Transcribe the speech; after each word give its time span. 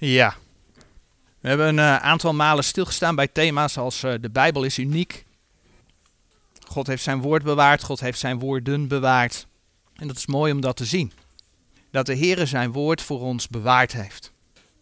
Ja. 0.00 0.36
We 1.40 1.48
hebben 1.48 1.66
een 1.66 1.76
uh, 1.76 1.96
aantal 1.96 2.34
malen 2.34 2.64
stilgestaan 2.64 3.14
bij 3.14 3.28
thema's 3.28 3.76
als 3.76 4.04
uh, 4.04 4.14
de 4.20 4.30
Bijbel 4.30 4.64
is 4.64 4.78
uniek. 4.78 5.24
God 6.66 6.86
heeft 6.86 7.02
zijn 7.02 7.20
woord 7.20 7.42
bewaard, 7.42 7.82
God 7.82 8.00
heeft 8.00 8.18
zijn 8.18 8.38
woorden 8.38 8.88
bewaard. 8.88 9.46
En 9.94 10.06
dat 10.06 10.16
is 10.16 10.26
mooi 10.26 10.52
om 10.52 10.60
dat 10.60 10.76
te 10.76 10.84
zien. 10.84 11.12
Dat 11.90 12.06
de 12.06 12.14
Heer 12.14 12.46
zijn 12.46 12.72
woord 12.72 13.02
voor 13.02 13.20
ons 13.20 13.48
bewaard 13.48 13.92
heeft. 13.92 14.32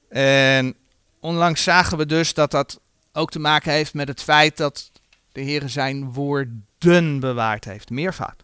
En 0.08 0.74
onlangs 1.20 1.62
zagen 1.62 1.98
we 1.98 2.06
dus 2.06 2.34
dat 2.34 2.50
dat 2.50 2.80
ook 3.12 3.30
te 3.30 3.38
maken 3.38 3.72
heeft 3.72 3.94
met 3.94 4.08
het 4.08 4.22
feit 4.22 4.56
dat 4.56 4.90
de 5.32 5.40
Heer 5.40 5.68
zijn 5.68 6.12
woorden 6.12 7.20
bewaard 7.20 7.64
heeft, 7.64 7.90
meervoud. 7.90 8.42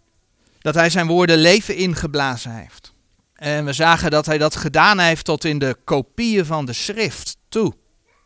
Dat 0.60 0.74
hij 0.74 0.90
zijn 0.90 1.06
woorden 1.06 1.38
leven 1.38 1.76
ingeblazen 1.76 2.54
heeft. 2.54 2.93
En 3.44 3.64
we 3.64 3.72
zagen 3.72 4.10
dat 4.10 4.26
hij 4.26 4.38
dat 4.38 4.56
gedaan 4.56 4.98
heeft 4.98 5.24
tot 5.24 5.44
in 5.44 5.58
de 5.58 5.76
kopieën 5.84 6.46
van 6.46 6.64
de 6.64 6.72
schrift 6.72 7.36
toe. 7.48 7.74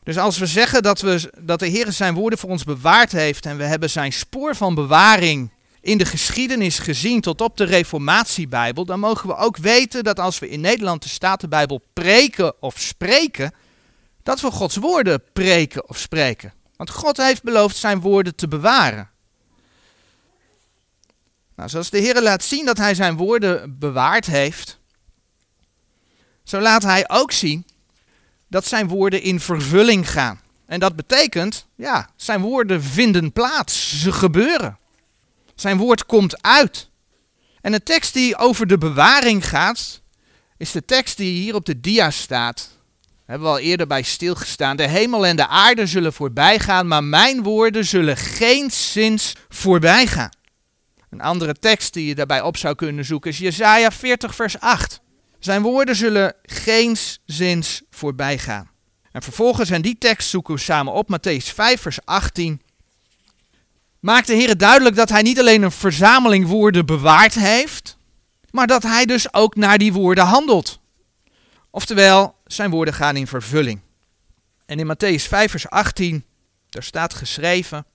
Dus 0.02 0.18
als 0.18 0.38
we 0.38 0.46
zeggen 0.46 0.82
dat, 0.82 1.00
we, 1.00 1.32
dat 1.40 1.58
de 1.58 1.66
Heer 1.66 1.92
zijn 1.92 2.14
woorden 2.14 2.38
voor 2.38 2.50
ons 2.50 2.64
bewaard 2.64 3.12
heeft 3.12 3.46
en 3.46 3.56
we 3.56 3.64
hebben 3.64 3.90
zijn 3.90 4.12
spoor 4.12 4.56
van 4.56 4.74
bewaring 4.74 5.52
in 5.80 5.98
de 5.98 6.04
geschiedenis 6.04 6.78
gezien 6.78 7.20
tot 7.20 7.40
op 7.40 7.56
de 7.56 7.64
Reformatiebijbel, 7.64 8.84
dan 8.84 9.00
mogen 9.00 9.28
we 9.28 9.36
ook 9.36 9.56
weten 9.56 10.04
dat 10.04 10.18
als 10.18 10.38
we 10.38 10.48
in 10.48 10.60
Nederland 10.60 11.02
de 11.02 11.08
Statenbijbel 11.08 11.82
preken 11.92 12.62
of 12.62 12.78
spreken, 12.78 13.54
dat 14.22 14.40
we 14.40 14.50
Gods 14.50 14.76
woorden 14.76 15.22
preken 15.32 15.88
of 15.88 15.98
spreken. 15.98 16.52
Want 16.76 16.90
God 16.90 17.16
heeft 17.16 17.42
beloofd 17.42 17.76
zijn 17.76 18.00
woorden 18.00 18.34
te 18.34 18.48
bewaren. 18.48 19.10
Nou, 21.56 21.68
zoals 21.68 21.90
de 21.90 21.98
Heer 21.98 22.22
laat 22.22 22.42
zien 22.42 22.66
dat 22.66 22.78
hij 22.78 22.94
zijn 22.94 23.16
woorden 23.16 23.78
bewaard 23.78 24.26
heeft, 24.26 24.77
zo 26.48 26.60
laat 26.60 26.82
hij 26.82 27.08
ook 27.08 27.32
zien 27.32 27.66
dat 28.48 28.66
zijn 28.66 28.88
woorden 28.88 29.22
in 29.22 29.40
vervulling 29.40 30.10
gaan. 30.10 30.40
En 30.66 30.80
dat 30.80 30.96
betekent, 30.96 31.66
ja, 31.74 32.10
zijn 32.16 32.40
woorden 32.40 32.82
vinden 32.82 33.32
plaats, 33.32 34.00
ze 34.00 34.12
gebeuren. 34.12 34.78
Zijn 35.54 35.76
woord 35.76 36.06
komt 36.06 36.42
uit. 36.42 36.88
En 37.60 37.72
de 37.72 37.82
tekst 37.82 38.14
die 38.14 38.36
over 38.36 38.66
de 38.66 38.78
bewaring 38.78 39.48
gaat, 39.48 40.00
is 40.56 40.72
de 40.72 40.84
tekst 40.84 41.16
die 41.16 41.42
hier 41.42 41.54
op 41.54 41.64
de 41.64 41.80
dia 41.80 42.10
staat. 42.10 42.56
Daar 42.56 43.16
hebben 43.26 43.48
we 43.48 43.54
al 43.54 43.58
eerder 43.58 43.86
bij 43.86 44.02
stilgestaan. 44.02 44.76
De 44.76 44.88
hemel 44.88 45.26
en 45.26 45.36
de 45.36 45.46
aarde 45.46 45.86
zullen 45.86 46.12
voorbij 46.12 46.58
gaan, 46.58 46.86
maar 46.86 47.04
mijn 47.04 47.42
woorden 47.42 47.84
zullen 47.84 48.16
geen 48.16 48.70
zins 48.70 49.32
voorbij 49.48 50.06
gaan. 50.06 50.30
Een 51.10 51.20
andere 51.20 51.54
tekst 51.54 51.92
die 51.92 52.06
je 52.06 52.14
daarbij 52.14 52.40
op 52.40 52.56
zou 52.56 52.74
kunnen 52.74 53.04
zoeken 53.04 53.30
is 53.30 53.38
Jesaja 53.38 53.90
40 53.90 54.34
vers 54.34 54.60
8. 54.60 55.00
Zijn 55.38 55.62
woorden 55.62 55.96
zullen 55.96 56.34
geen 56.42 56.96
zins 57.24 57.82
voorbij 57.90 58.38
gaan. 58.38 58.70
En 59.12 59.22
vervolgens, 59.22 59.70
en 59.70 59.82
die 59.82 59.98
tekst 59.98 60.28
zoeken 60.28 60.54
we 60.54 60.60
samen 60.60 60.92
op, 60.92 61.08
Matthäus 61.18 61.54
5 61.54 61.80
vers 61.80 61.98
18 62.04 62.62
maakt 64.00 64.26
de 64.26 64.34
Heer 64.34 64.56
duidelijk 64.56 64.96
dat 64.96 65.08
hij 65.08 65.22
niet 65.22 65.38
alleen 65.38 65.62
een 65.62 65.70
verzameling 65.70 66.46
woorden 66.46 66.86
bewaard 66.86 67.34
heeft, 67.34 67.96
maar 68.50 68.66
dat 68.66 68.82
hij 68.82 69.04
dus 69.04 69.34
ook 69.34 69.56
naar 69.56 69.78
die 69.78 69.92
woorden 69.92 70.24
handelt. 70.24 70.80
Oftewel, 71.70 72.36
zijn 72.44 72.70
woorden 72.70 72.94
gaan 72.94 73.16
in 73.16 73.26
vervulling. 73.26 73.80
En 74.66 74.78
in 74.78 74.86
Matthäus 74.86 75.22
5 75.28 75.50
vers 75.50 75.68
18, 75.68 76.24
daar 76.68 76.82
staat 76.82 77.14
geschreven, 77.14 77.86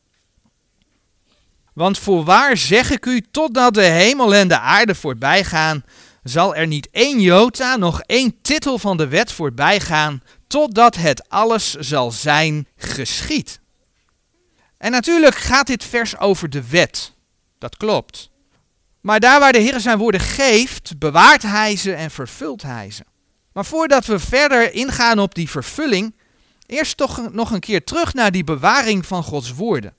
want 1.74 1.98
voorwaar 1.98 2.58
zeg 2.58 2.92
ik 2.92 3.06
u, 3.06 3.22
totdat 3.32 3.74
de 3.74 3.84
hemel 3.84 4.36
en 4.36 4.48
de 4.48 4.60
aarde 4.60 4.96
voorbij 4.96 5.44
gaan, 5.44 5.84
zal 6.24 6.56
er 6.56 6.68
niet 6.68 6.90
één 6.92 7.20
jota, 7.20 7.76
nog 7.76 8.02
één 8.02 8.42
titel 8.42 8.80
van 8.80 8.98
de 8.98 9.08
wet 9.08 9.32
voorbij 9.32 9.80
gaan, 9.80 10.22
totdat 10.48 10.96
het 10.96 11.30
alles 11.30 11.74
zal 11.74 12.12
zijn 12.12 12.68
geschied. 12.76 13.60
En 14.78 14.92
natuurlijk 14.92 15.36
gaat 15.36 15.68
dit 15.68 15.84
vers 15.84 16.18
over 16.18 16.50
de 16.50 16.68
wet. 16.70 17.14
Dat 17.58 17.78
klopt. 17.78 18.30
Maar 19.02 19.20
daar 19.20 19.40
waar 19.40 19.52
de 19.52 19.60
Heer 19.60 19.80
zijn 19.80 19.98
woorden 19.98 20.22
geeft, 20.22 20.98
bewaart 20.98 21.42
hij 21.42 21.76
ze 21.76 21.94
en 21.94 22.12
vervult 22.12 22.62
hij 22.62 22.92
ze. 22.92 23.04
Maar 23.54 23.66
voordat 23.66 24.06
we 24.06 24.20
verder 24.20 24.74
ingaan 24.74 25.20
op 25.20 25.36
die 25.36 25.50
vervulling, 25.50 26.16
eerst 26.66 26.98
toch 26.98 27.32
nog 27.32 27.52
een 27.52 27.60
keer 27.60 27.84
terug 27.84 28.14
naar 28.14 28.32
die 28.32 28.44
bewaring 28.44 29.06
van 29.06 29.24
Gods 29.24 29.54
woorden. 29.54 29.94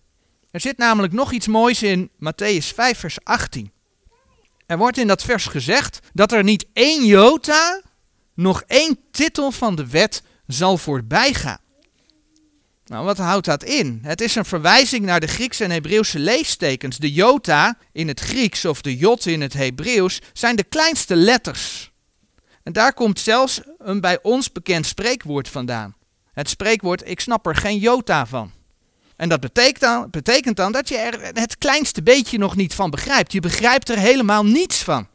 Er 0.51 0.61
zit 0.61 0.77
namelijk 0.77 1.13
nog 1.13 1.33
iets 1.33 1.47
moois 1.47 1.83
in 1.83 2.11
Matthäus 2.11 2.75
5, 2.75 2.99
vers 2.99 3.19
18. 3.23 3.73
Er 4.67 4.79
wordt 4.79 4.99
in 4.99 5.07
dat 5.07 5.23
vers 5.23 5.47
gezegd 5.47 5.99
dat 6.13 6.33
er 6.33 6.43
niet 6.43 6.67
één 6.73 7.07
jota, 7.07 7.83
nog 8.35 8.63
één 8.67 8.99
titel 9.11 9.51
van 9.51 9.77
de 9.77 9.87
wet 9.87 10.23
zal 10.47 10.79
voorbij 10.79 11.35
gaan. 11.35 11.59
Nou, 12.85 13.05
wat 13.05 13.19
houdt 13.19 13.47
dat 13.47 13.63
in? 13.63 14.01
Het 14.03 14.21
is 14.21 14.35
een 14.35 14.45
verwijzing 14.45 15.05
naar 15.05 15.21
de 15.21 15.27
Griekse 15.27 15.65
en 15.65 15.71
Hebreeuwse 15.71 16.19
leestekens. 16.19 16.97
De 16.99 17.13
jota 17.13 17.79
in 17.93 18.09
het 18.09 18.21
Grieks 18.21 18.65
of 18.65 18.81
de 18.83 18.97
jot 18.97 19.27
in 19.27 19.41
het 19.41 19.53
Hebreeuws 19.53 20.21
zijn 20.33 20.57
de 20.57 20.65
kleinste 20.65 21.17
letters. 21.17 21.93
En 22.63 22.73
daar 22.73 22.95
komt 22.95 23.21
zelfs 23.21 23.61
een 23.79 24.01
bij 24.01 24.19
ons 24.23 24.53
bekend 24.53 24.87
spreekwoord 24.87 25.49
vandaan. 25.49 25.95
Het 26.33 26.49
spreekwoord 26.49 27.09
ik 27.09 27.21
snap 27.21 27.47
er 27.47 27.57
geen 27.57 27.79
jota 27.79 28.27
van. 28.27 28.53
En 29.17 29.29
dat 29.29 29.41
betekent 29.41 29.81
dan, 29.81 30.11
betekent 30.11 30.57
dan 30.57 30.73
dat 30.73 30.89
je 30.89 30.97
er 30.97 31.21
het 31.33 31.59
kleinste 31.59 32.03
beetje 32.03 32.39
nog 32.39 32.57
niet 32.57 32.75
van 32.75 32.91
begrijpt. 32.91 33.33
Je 33.33 33.41
begrijpt 33.41 33.89
er 33.89 33.99
helemaal 33.99 34.45
niets 34.45 34.83
van. 34.83 35.07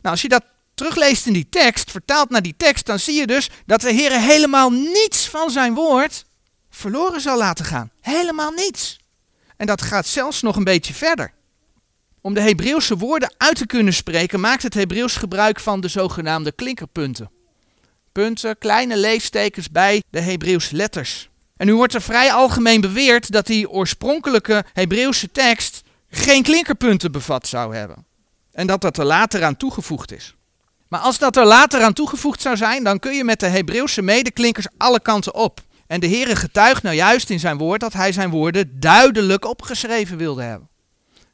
Nou, 0.00 0.14
als 0.14 0.22
je 0.22 0.28
dat 0.28 0.44
terugleest 0.74 1.26
in 1.26 1.32
die 1.32 1.48
tekst, 1.48 1.90
vertaalt 1.90 2.30
naar 2.30 2.42
die 2.42 2.54
tekst, 2.56 2.86
dan 2.86 2.98
zie 2.98 3.14
je 3.14 3.26
dus 3.26 3.50
dat 3.66 3.80
de 3.80 3.92
Heer 3.92 4.20
helemaal 4.20 4.70
niets 4.70 5.28
van 5.28 5.50
zijn 5.50 5.74
woord 5.74 6.24
verloren 6.70 7.20
zal 7.20 7.38
laten 7.38 7.64
gaan. 7.64 7.90
Helemaal 8.00 8.50
niets. 8.50 8.98
En 9.56 9.66
dat 9.66 9.82
gaat 9.82 10.06
zelfs 10.06 10.42
nog 10.42 10.56
een 10.56 10.64
beetje 10.64 10.94
verder. 10.94 11.32
Om 12.20 12.34
de 12.34 12.40
Hebreeuwse 12.40 12.96
woorden 12.96 13.34
uit 13.36 13.56
te 13.56 13.66
kunnen 13.66 13.94
spreken, 13.94 14.40
maakt 14.40 14.62
het 14.62 14.74
Hebreeuws 14.74 15.16
gebruik 15.16 15.60
van 15.60 15.80
de 15.80 15.88
zogenaamde 15.88 16.52
klinkerpunten. 16.52 17.30
Punten, 18.12 18.58
kleine 18.58 18.96
leestekens 18.96 19.70
bij 19.70 20.02
de 20.10 20.20
Hebreeuwse 20.20 20.76
letters. 20.76 21.28
En 21.56 21.66
nu 21.66 21.74
wordt 21.74 21.94
er 21.94 22.02
vrij 22.02 22.32
algemeen 22.32 22.80
beweerd 22.80 23.32
dat 23.32 23.46
die 23.46 23.70
oorspronkelijke 23.70 24.64
Hebreeuwse 24.72 25.30
tekst 25.30 25.82
geen 26.10 26.42
klinkerpunten 26.42 27.12
bevat 27.12 27.46
zou 27.46 27.76
hebben. 27.76 28.06
En 28.52 28.66
dat 28.66 28.80
dat 28.80 28.98
er 28.98 29.04
later 29.04 29.44
aan 29.44 29.56
toegevoegd 29.56 30.12
is. 30.12 30.34
Maar 30.88 31.00
als 31.00 31.18
dat 31.18 31.36
er 31.36 31.46
later 31.46 31.82
aan 31.82 31.92
toegevoegd 31.92 32.40
zou 32.40 32.56
zijn, 32.56 32.84
dan 32.84 32.98
kun 32.98 33.14
je 33.14 33.24
met 33.24 33.40
de 33.40 33.46
Hebreeuwse 33.46 34.02
medeklinkers 34.02 34.66
alle 34.76 35.00
kanten 35.00 35.34
op. 35.34 35.60
En 35.86 36.00
de 36.00 36.08
Heere 36.08 36.36
getuigt 36.36 36.82
nou 36.82 36.96
juist 36.96 37.30
in 37.30 37.40
zijn 37.40 37.58
woord 37.58 37.80
dat 37.80 37.92
hij 37.92 38.12
zijn 38.12 38.30
woorden 38.30 38.80
duidelijk 38.80 39.44
opgeschreven 39.44 40.16
wilde 40.16 40.42
hebben. 40.42 40.68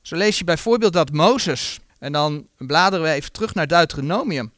Zo 0.03 0.17
lees 0.17 0.39
je 0.39 0.45
bijvoorbeeld 0.45 0.93
dat 0.93 1.13
Mozes, 1.13 1.79
en 1.99 2.13
dan 2.13 2.47
bladeren 2.57 3.05
we 3.05 3.13
even 3.13 3.33
terug 3.33 3.55
naar 3.55 3.67
Deuteronomium, 3.67 4.53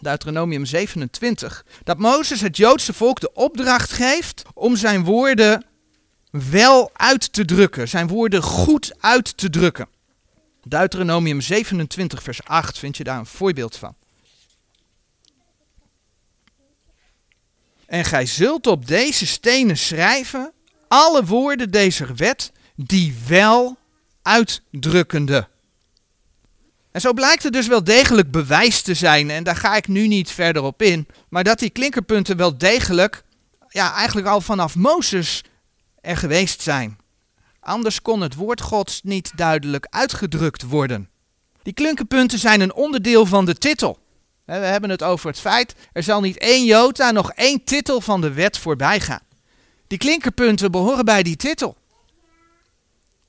Deuteronomium 0.00 0.64
27, 0.64 1.64
dat 1.84 1.98
Mozes 1.98 2.40
het 2.40 2.56
Joodse 2.56 2.92
volk 2.92 3.20
de 3.20 3.32
opdracht 3.32 3.92
geeft 3.92 4.42
om 4.54 4.76
zijn 4.76 5.04
woorden 5.04 5.64
wel 6.30 6.90
uit 6.92 7.32
te 7.32 7.44
drukken, 7.44 7.88
zijn 7.88 8.08
woorden 8.08 8.42
goed 8.42 8.94
uit 9.00 9.36
te 9.36 9.50
drukken. 9.50 9.88
Deuteronomium 10.62 11.40
27, 11.40 12.22
vers 12.22 12.44
8 12.44 12.78
vind 12.78 12.96
je 12.96 13.04
daar 13.04 13.18
een 13.18 13.26
voorbeeld 13.26 13.76
van. 13.76 13.94
En 17.86 18.04
gij 18.04 18.26
zult 18.26 18.66
op 18.66 18.86
deze 18.86 19.26
stenen 19.26 19.76
schrijven 19.76 20.52
alle 20.88 21.24
woorden 21.24 21.70
deze 21.70 22.14
wet, 22.14 22.52
die 22.74 23.14
wel 23.26 23.76
uitdrukkende. 24.22 25.48
En 26.96 27.02
zo 27.02 27.12
blijkt 27.12 27.44
er 27.44 27.50
dus 27.50 27.66
wel 27.66 27.84
degelijk 27.84 28.30
bewijs 28.30 28.82
te 28.82 28.94
zijn, 28.94 29.30
en 29.30 29.44
daar 29.44 29.56
ga 29.56 29.76
ik 29.76 29.88
nu 29.88 30.06
niet 30.06 30.30
verder 30.30 30.62
op 30.62 30.82
in, 30.82 31.06
maar 31.28 31.44
dat 31.44 31.58
die 31.58 31.70
klinkerpunten 31.70 32.36
wel 32.36 32.58
degelijk, 32.58 33.22
ja, 33.68 33.94
eigenlijk 33.94 34.26
al 34.26 34.40
vanaf 34.40 34.74
Mozes 34.74 35.44
er 36.00 36.16
geweest 36.16 36.62
zijn. 36.62 36.98
Anders 37.60 38.02
kon 38.02 38.20
het 38.20 38.34
woord 38.34 38.60
Gods 38.60 39.00
niet 39.02 39.32
duidelijk 39.34 39.86
uitgedrukt 39.90 40.62
worden. 40.62 41.08
Die 41.62 41.72
klinkerpunten 41.72 42.38
zijn 42.38 42.60
een 42.60 42.74
onderdeel 42.74 43.26
van 43.26 43.44
de 43.44 43.54
titel. 43.54 43.98
We 44.44 44.52
hebben 44.52 44.90
het 44.90 45.02
over 45.02 45.28
het 45.28 45.40
feit, 45.40 45.74
er 45.92 46.02
zal 46.02 46.20
niet 46.20 46.38
één 46.38 46.64
jota, 46.64 47.10
nog 47.10 47.32
één 47.32 47.64
titel 47.64 48.00
van 48.00 48.20
de 48.20 48.32
wet 48.32 48.58
voorbij 48.58 49.00
gaan. 49.00 49.22
Die 49.86 49.98
klinkerpunten 49.98 50.70
behoren 50.70 51.04
bij 51.04 51.22
die 51.22 51.36
titel. 51.36 51.76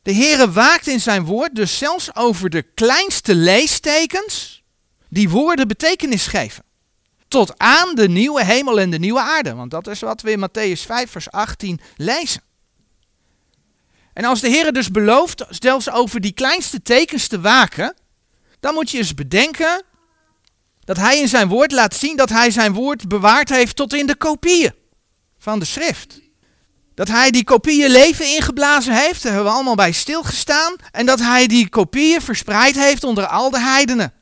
De 0.07 0.13
Heere 0.13 0.51
waakt 0.51 0.87
in 0.87 1.01
zijn 1.01 1.25
woord 1.25 1.55
dus 1.55 1.77
zelfs 1.77 2.15
over 2.15 2.49
de 2.49 2.61
kleinste 2.61 3.35
leestekens 3.35 4.63
die 5.09 5.29
woorden 5.29 5.67
betekenis 5.67 6.27
geven. 6.27 6.63
Tot 7.27 7.57
aan 7.57 7.95
de 7.95 8.09
nieuwe 8.09 8.43
hemel 8.43 8.79
en 8.79 8.89
de 8.89 8.99
nieuwe 8.99 9.19
aarde. 9.19 9.55
Want 9.55 9.71
dat 9.71 9.87
is 9.87 9.99
wat 9.99 10.21
we 10.21 10.31
in 10.31 10.49
Matthäus 10.49 10.81
5 10.81 11.11
vers 11.11 11.31
18 11.31 11.79
lezen. 11.97 12.41
En 14.13 14.23
als 14.23 14.39
de 14.39 14.49
Heere 14.49 14.71
dus 14.71 14.91
belooft 14.91 15.45
zelfs 15.49 15.91
over 15.91 16.21
die 16.21 16.33
kleinste 16.33 16.81
tekens 16.81 17.27
te 17.27 17.41
waken, 17.41 17.95
dan 18.59 18.73
moet 18.73 18.91
je 18.91 18.97
eens 18.97 19.13
bedenken 19.13 19.83
dat 20.79 20.97
hij 20.97 21.19
in 21.19 21.27
zijn 21.27 21.47
woord 21.47 21.71
laat 21.71 21.95
zien 21.95 22.17
dat 22.17 22.29
hij 22.29 22.51
zijn 22.51 22.73
woord 22.73 23.07
bewaard 23.07 23.49
heeft 23.49 23.75
tot 23.75 23.93
in 23.93 24.07
de 24.07 24.15
kopieën. 24.15 24.73
van 25.37 25.59
de 25.59 25.65
schrift. 25.65 26.25
Dat 26.97 27.07
hij 27.07 27.31
die 27.31 27.43
kopieën 27.43 27.89
leven 27.89 28.25
ingeblazen 28.35 28.93
heeft, 28.93 29.23
daar 29.23 29.33
hebben 29.33 29.51
we 29.51 29.55
allemaal 29.55 29.75
bij 29.75 29.91
stilgestaan. 29.91 30.75
En 30.91 31.05
dat 31.05 31.19
hij 31.19 31.47
die 31.47 31.69
kopieën 31.69 32.21
verspreid 32.21 32.75
heeft 32.75 33.03
onder 33.03 33.27
al 33.27 33.49
de 33.49 33.59
heidenen. 33.59 34.13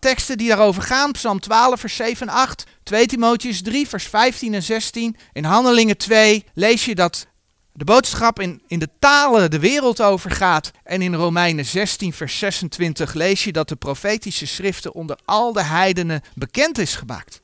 Teksten 0.00 0.38
die 0.38 0.48
daarover 0.48 0.82
gaan, 0.82 1.12
Psalm 1.12 1.40
12, 1.40 1.80
vers 1.80 1.96
7 1.96 2.28
en 2.28 2.34
8, 2.34 2.64
2 2.82 3.06
Timotheus 3.06 3.62
3, 3.62 3.88
vers 3.88 4.04
15 4.04 4.54
en 4.54 4.62
16. 4.62 5.16
In 5.32 5.44
Handelingen 5.44 5.96
2 5.96 6.44
lees 6.54 6.84
je 6.84 6.94
dat 6.94 7.26
de 7.72 7.84
boodschap 7.84 8.40
in, 8.40 8.62
in 8.66 8.78
de 8.78 8.88
talen 8.98 9.50
de 9.50 9.58
wereld 9.58 10.00
overgaat. 10.00 10.70
En 10.84 11.02
in 11.02 11.14
Romeinen 11.14 11.66
16, 11.66 12.12
vers 12.12 12.38
26 12.38 13.14
lees 13.14 13.44
je 13.44 13.52
dat 13.52 13.68
de 13.68 13.76
profetische 13.76 14.46
schriften 14.46 14.94
onder 14.94 15.18
al 15.24 15.52
de 15.52 15.64
heidenen 15.64 16.22
bekend 16.34 16.78
is 16.78 16.94
gemaakt. 16.94 17.41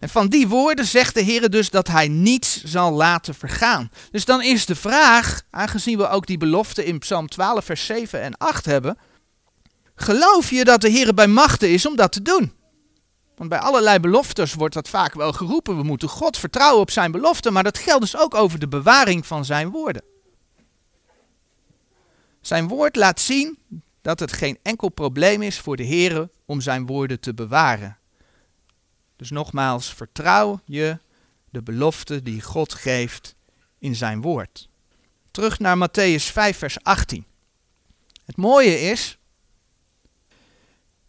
En 0.00 0.08
van 0.08 0.28
die 0.28 0.48
woorden 0.48 0.84
zegt 0.84 1.14
de 1.14 1.20
Heer 1.20 1.50
dus 1.50 1.70
dat 1.70 1.88
hij 1.88 2.08
niets 2.08 2.64
zal 2.64 2.92
laten 2.92 3.34
vergaan. 3.34 3.90
Dus 4.10 4.24
dan 4.24 4.42
is 4.42 4.66
de 4.66 4.74
vraag, 4.74 5.42
aangezien 5.50 5.98
we 5.98 6.08
ook 6.08 6.26
die 6.26 6.38
belofte 6.38 6.84
in 6.84 6.98
Psalm 6.98 7.28
12, 7.28 7.64
vers 7.64 7.86
7 7.86 8.20
en 8.22 8.36
8 8.36 8.64
hebben, 8.64 8.98
geloof 9.94 10.50
je 10.50 10.64
dat 10.64 10.80
de 10.80 10.88
Heer 10.88 11.14
bij 11.14 11.26
machten 11.26 11.70
is 11.70 11.86
om 11.86 11.96
dat 11.96 12.12
te 12.12 12.22
doen? 12.22 12.52
Want 13.36 13.50
bij 13.50 13.58
allerlei 13.58 13.98
beloftes 13.98 14.54
wordt 14.54 14.74
dat 14.74 14.88
vaak 14.88 15.14
wel 15.14 15.32
geroepen. 15.32 15.76
We 15.76 15.82
moeten 15.82 16.08
God 16.08 16.36
vertrouwen 16.36 16.80
op 16.80 16.90
zijn 16.90 17.12
belofte, 17.12 17.50
maar 17.50 17.62
dat 17.62 17.78
geldt 17.78 18.00
dus 18.00 18.16
ook 18.16 18.34
over 18.34 18.58
de 18.58 18.68
bewaring 18.68 19.26
van 19.26 19.44
zijn 19.44 19.70
woorden. 19.70 20.02
Zijn 22.40 22.68
woord 22.68 22.96
laat 22.96 23.20
zien 23.20 23.58
dat 24.02 24.20
het 24.20 24.32
geen 24.32 24.58
enkel 24.62 24.88
probleem 24.88 25.42
is 25.42 25.58
voor 25.58 25.76
de 25.76 25.82
Heer 25.82 26.28
om 26.46 26.60
zijn 26.60 26.86
woorden 26.86 27.20
te 27.20 27.34
bewaren. 27.34 27.99
Dus 29.20 29.30
nogmaals, 29.30 29.94
vertrouw 29.94 30.60
je 30.64 30.98
de 31.50 31.62
belofte 31.62 32.22
die 32.22 32.42
God 32.42 32.74
geeft 32.74 33.34
in 33.78 33.94
zijn 33.94 34.20
woord. 34.20 34.68
Terug 35.30 35.58
naar 35.58 35.88
Matthäus 35.88 36.32
5, 36.32 36.58
vers 36.58 36.82
18. 36.82 37.26
Het 38.24 38.36
mooie 38.36 38.80
is 38.80 39.18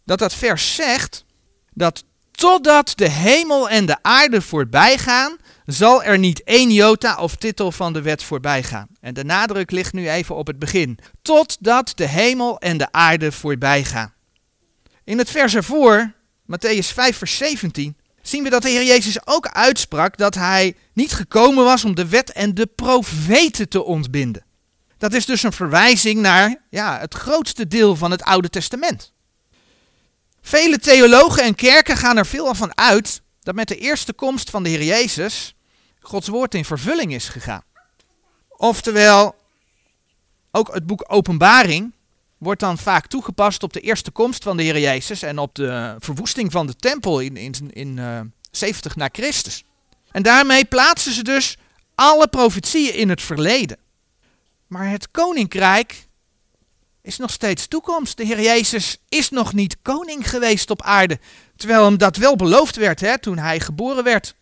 dat 0.04 0.18
dat 0.18 0.34
vers 0.34 0.74
zegt 0.74 1.24
dat 1.72 2.04
totdat 2.30 2.92
de 2.94 3.08
hemel 3.08 3.68
en 3.68 3.86
de 3.86 4.02
aarde 4.02 4.42
voorbij 4.42 4.98
gaan, 4.98 5.36
zal 5.66 6.02
er 6.02 6.18
niet 6.18 6.42
één 6.44 6.72
jota 6.72 7.16
of 7.16 7.36
titel 7.36 7.72
van 7.72 7.92
de 7.92 8.02
wet 8.02 8.22
voorbij 8.22 8.62
gaan. 8.62 8.88
En 9.00 9.14
de 9.14 9.24
nadruk 9.24 9.70
ligt 9.70 9.92
nu 9.92 10.10
even 10.10 10.36
op 10.36 10.46
het 10.46 10.58
begin. 10.58 10.98
Totdat 11.22 11.92
de 11.94 12.06
hemel 12.06 12.58
en 12.58 12.76
de 12.76 12.92
aarde 12.92 13.32
voorbij 13.32 13.84
gaan. 13.84 14.12
In 15.04 15.18
het 15.18 15.30
vers 15.30 15.54
ervoor, 15.54 16.12
Matthäus 16.46 16.86
5, 16.92 17.16
vers 17.16 17.36
17, 17.36 17.96
zien 18.22 18.42
we 18.42 18.50
dat 18.50 18.62
de 18.62 18.68
Heer 18.68 18.84
Jezus 18.84 19.26
ook 19.26 19.48
uitsprak 19.48 20.16
dat 20.16 20.34
hij 20.34 20.76
niet 20.92 21.12
gekomen 21.12 21.64
was 21.64 21.84
om 21.84 21.94
de 21.94 22.08
wet 22.08 22.32
en 22.32 22.54
de 22.54 22.66
profeten 22.66 23.68
te 23.68 23.82
ontbinden. 23.82 24.44
Dat 24.98 25.12
is 25.12 25.26
dus 25.26 25.42
een 25.42 25.52
verwijzing 25.52 26.20
naar 26.20 26.56
ja, 26.70 26.98
het 26.98 27.14
grootste 27.14 27.66
deel 27.66 27.96
van 27.96 28.10
het 28.10 28.22
Oude 28.22 28.48
Testament. 28.48 29.12
Vele 30.42 30.78
theologen 30.78 31.42
en 31.42 31.54
kerken 31.54 31.96
gaan 31.96 32.16
er 32.16 32.26
veel 32.26 32.54
van 32.54 32.78
uit 32.78 33.22
dat 33.40 33.54
met 33.54 33.68
de 33.68 33.78
eerste 33.78 34.12
komst 34.12 34.50
van 34.50 34.62
de 34.62 34.68
Heer 34.68 34.82
Jezus 34.82 35.54
Gods 36.02 36.28
woord 36.28 36.54
in 36.54 36.64
vervulling 36.64 37.14
is 37.14 37.28
gegaan. 37.28 37.62
Oftewel, 38.48 39.34
ook 40.50 40.74
het 40.74 40.86
boek 40.86 41.04
Openbaring 41.06 41.94
wordt 42.42 42.60
dan 42.60 42.78
vaak 42.78 43.06
toegepast 43.06 43.62
op 43.62 43.72
de 43.72 43.80
eerste 43.80 44.10
komst 44.10 44.42
van 44.42 44.56
de 44.56 44.62
Heer 44.62 44.78
Jezus 44.78 45.22
en 45.22 45.38
op 45.38 45.54
de 45.54 45.96
verwoesting 45.98 46.52
van 46.52 46.66
de 46.66 46.76
tempel 46.76 47.20
in, 47.20 47.36
in, 47.36 47.54
in 47.72 47.96
uh, 47.96 48.18
eh, 48.18 48.26
70 48.50 48.96
na 48.96 49.08
Christus. 49.12 49.64
En 50.10 50.22
daarmee 50.22 50.64
plaatsen 50.64 51.12
ze 51.12 51.22
dus 51.22 51.56
alle 51.94 52.28
profetieën 52.28 52.94
in 52.94 53.08
het 53.08 53.22
verleden. 53.22 53.76
Maar 54.66 54.90
het 54.90 55.10
koninkrijk 55.10 56.06
is 57.02 57.16
nog 57.16 57.30
steeds 57.30 57.66
toekomst. 57.66 58.16
De 58.16 58.24
Heer 58.24 58.40
Jezus 58.40 58.96
is 59.08 59.30
nog 59.30 59.52
niet 59.52 59.76
koning 59.82 60.30
geweest 60.30 60.70
op 60.70 60.82
aarde. 60.82 61.18
Terwijl 61.56 61.84
hem 61.84 61.98
dat 61.98 62.16
wel 62.16 62.36
beloofd 62.36 62.76
werd 62.76 63.00
hè, 63.00 63.18
toen 63.18 63.38
hij 63.38 63.60
geboren 63.60 64.04
werd. 64.04 64.34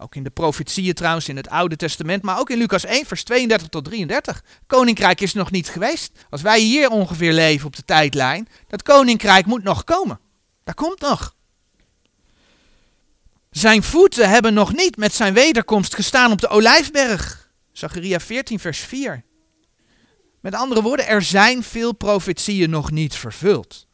Ook 0.00 0.14
in 0.14 0.22
de 0.22 0.30
profetieën 0.30 0.94
trouwens 0.94 1.28
in 1.28 1.36
het 1.36 1.48
Oude 1.48 1.76
Testament, 1.76 2.22
maar 2.22 2.38
ook 2.38 2.50
in 2.50 2.58
Lucas 2.58 2.84
1, 2.84 3.06
vers 3.06 3.22
32 3.22 3.68
tot 3.68 3.84
33. 3.84 4.44
Koninkrijk 4.66 5.20
is 5.20 5.32
nog 5.32 5.50
niet 5.50 5.68
geweest. 5.68 6.26
Als 6.30 6.42
wij 6.42 6.60
hier 6.60 6.90
ongeveer 6.90 7.32
leven 7.32 7.66
op 7.66 7.76
de 7.76 7.84
tijdlijn, 7.84 8.48
dat 8.68 8.82
koninkrijk 8.82 9.46
moet 9.46 9.62
nog 9.62 9.84
komen. 9.84 10.20
Dat 10.64 10.74
komt 10.74 11.00
nog. 11.00 11.34
Zijn 13.50 13.82
voeten 13.82 14.28
hebben 14.28 14.54
nog 14.54 14.72
niet 14.72 14.96
met 14.96 15.14
zijn 15.14 15.34
wederkomst 15.34 15.94
gestaan 15.94 16.32
op 16.32 16.40
de 16.40 16.48
olijfberg. 16.48 17.50
Zacharia 17.72 18.20
14, 18.20 18.58
vers 18.58 18.78
4. 18.78 19.24
Met 20.40 20.54
andere 20.54 20.82
woorden, 20.82 21.06
er 21.06 21.22
zijn 21.22 21.62
veel 21.62 21.92
profetieën 21.92 22.70
nog 22.70 22.90
niet 22.90 23.14
vervuld. 23.14 23.86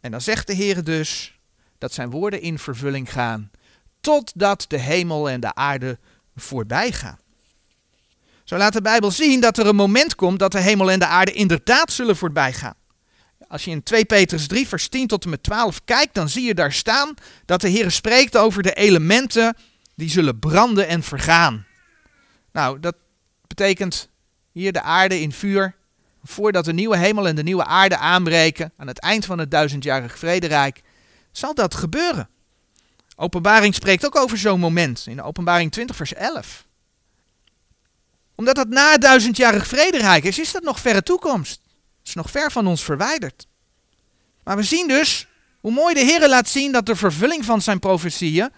En 0.00 0.10
dan 0.10 0.20
zegt 0.20 0.46
de 0.46 0.52
Heer 0.52 0.84
dus 0.84 1.38
dat 1.78 1.92
zijn 1.92 2.10
woorden 2.10 2.40
in 2.40 2.58
vervulling 2.58 3.12
gaan, 3.12 3.50
totdat 4.00 4.64
de 4.68 4.78
hemel 4.78 5.30
en 5.30 5.40
de 5.40 5.54
aarde 5.54 5.98
voorbij 6.36 6.92
gaan. 6.92 7.18
Zo 8.44 8.56
laat 8.56 8.72
de 8.72 8.82
Bijbel 8.82 9.10
zien 9.10 9.40
dat 9.40 9.58
er 9.58 9.66
een 9.66 9.76
moment 9.76 10.14
komt 10.14 10.38
dat 10.38 10.52
de 10.52 10.60
hemel 10.60 10.90
en 10.90 10.98
de 10.98 11.06
aarde 11.06 11.32
inderdaad 11.32 11.92
zullen 11.92 12.16
voorbij 12.16 12.52
gaan. 12.52 12.74
Als 13.48 13.64
je 13.64 13.70
in 13.70 13.82
2 13.82 14.04
Petrus 14.04 14.46
3, 14.46 14.68
vers 14.68 14.88
10 14.88 15.06
tot 15.06 15.24
en 15.24 15.30
met 15.30 15.42
12 15.42 15.80
kijkt, 15.84 16.14
dan 16.14 16.28
zie 16.28 16.44
je 16.44 16.54
daar 16.54 16.72
staan 16.72 17.14
dat 17.44 17.60
de 17.60 17.68
Heer 17.68 17.90
spreekt 17.90 18.36
over 18.36 18.62
de 18.62 18.74
elementen 18.74 19.56
die 19.94 20.10
zullen 20.10 20.38
branden 20.38 20.88
en 20.88 21.02
vergaan. 21.02 21.66
Nou, 22.52 22.80
dat 22.80 22.96
betekent 23.46 24.08
hier 24.52 24.72
de 24.72 24.82
aarde 24.82 25.20
in 25.20 25.32
vuur, 25.32 25.74
voordat 26.24 26.64
de 26.64 26.72
nieuwe 26.72 26.96
hemel 26.96 27.28
en 27.28 27.36
de 27.36 27.42
nieuwe 27.42 27.64
aarde 27.64 27.96
aanbreken, 27.96 28.72
aan 28.76 28.86
het 28.86 28.98
eind 28.98 29.24
van 29.24 29.38
het 29.38 29.50
duizendjarig 29.50 30.18
vrederijk, 30.18 30.80
zal 31.32 31.54
dat 31.54 31.74
gebeuren. 31.74 32.28
Openbaring 33.20 33.74
spreekt 33.74 34.06
ook 34.06 34.16
over 34.16 34.38
zo'n 34.38 34.60
moment, 34.60 35.04
in 35.06 35.22
openbaring 35.22 35.72
20 35.72 35.96
vers 35.96 36.14
11. 36.14 36.64
Omdat 38.34 38.54
dat 38.54 38.68
na 38.68 38.90
het 38.90 39.00
duizendjarig 39.00 39.66
vrederijk 39.66 40.24
is, 40.24 40.38
is 40.38 40.52
dat 40.52 40.62
nog 40.62 40.80
verre 40.80 41.02
toekomst. 41.02 41.60
Het 41.98 42.08
is 42.08 42.14
nog 42.14 42.30
ver 42.30 42.50
van 42.50 42.66
ons 42.66 42.84
verwijderd. 42.84 43.46
Maar 44.44 44.56
we 44.56 44.62
zien 44.62 44.88
dus 44.88 45.26
hoe 45.60 45.72
mooi 45.72 45.94
de 45.94 46.00
Heer 46.00 46.28
laat 46.28 46.48
zien 46.48 46.72
dat 46.72 46.86
de 46.86 46.96
vervulling 46.96 47.44
van 47.44 47.62
zijn 47.62 47.78
profetieën 47.78 48.50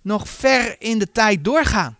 nog 0.00 0.28
ver 0.28 0.80
in 0.80 0.98
de 0.98 1.10
tijd 1.12 1.44
doorgaan. 1.44 1.98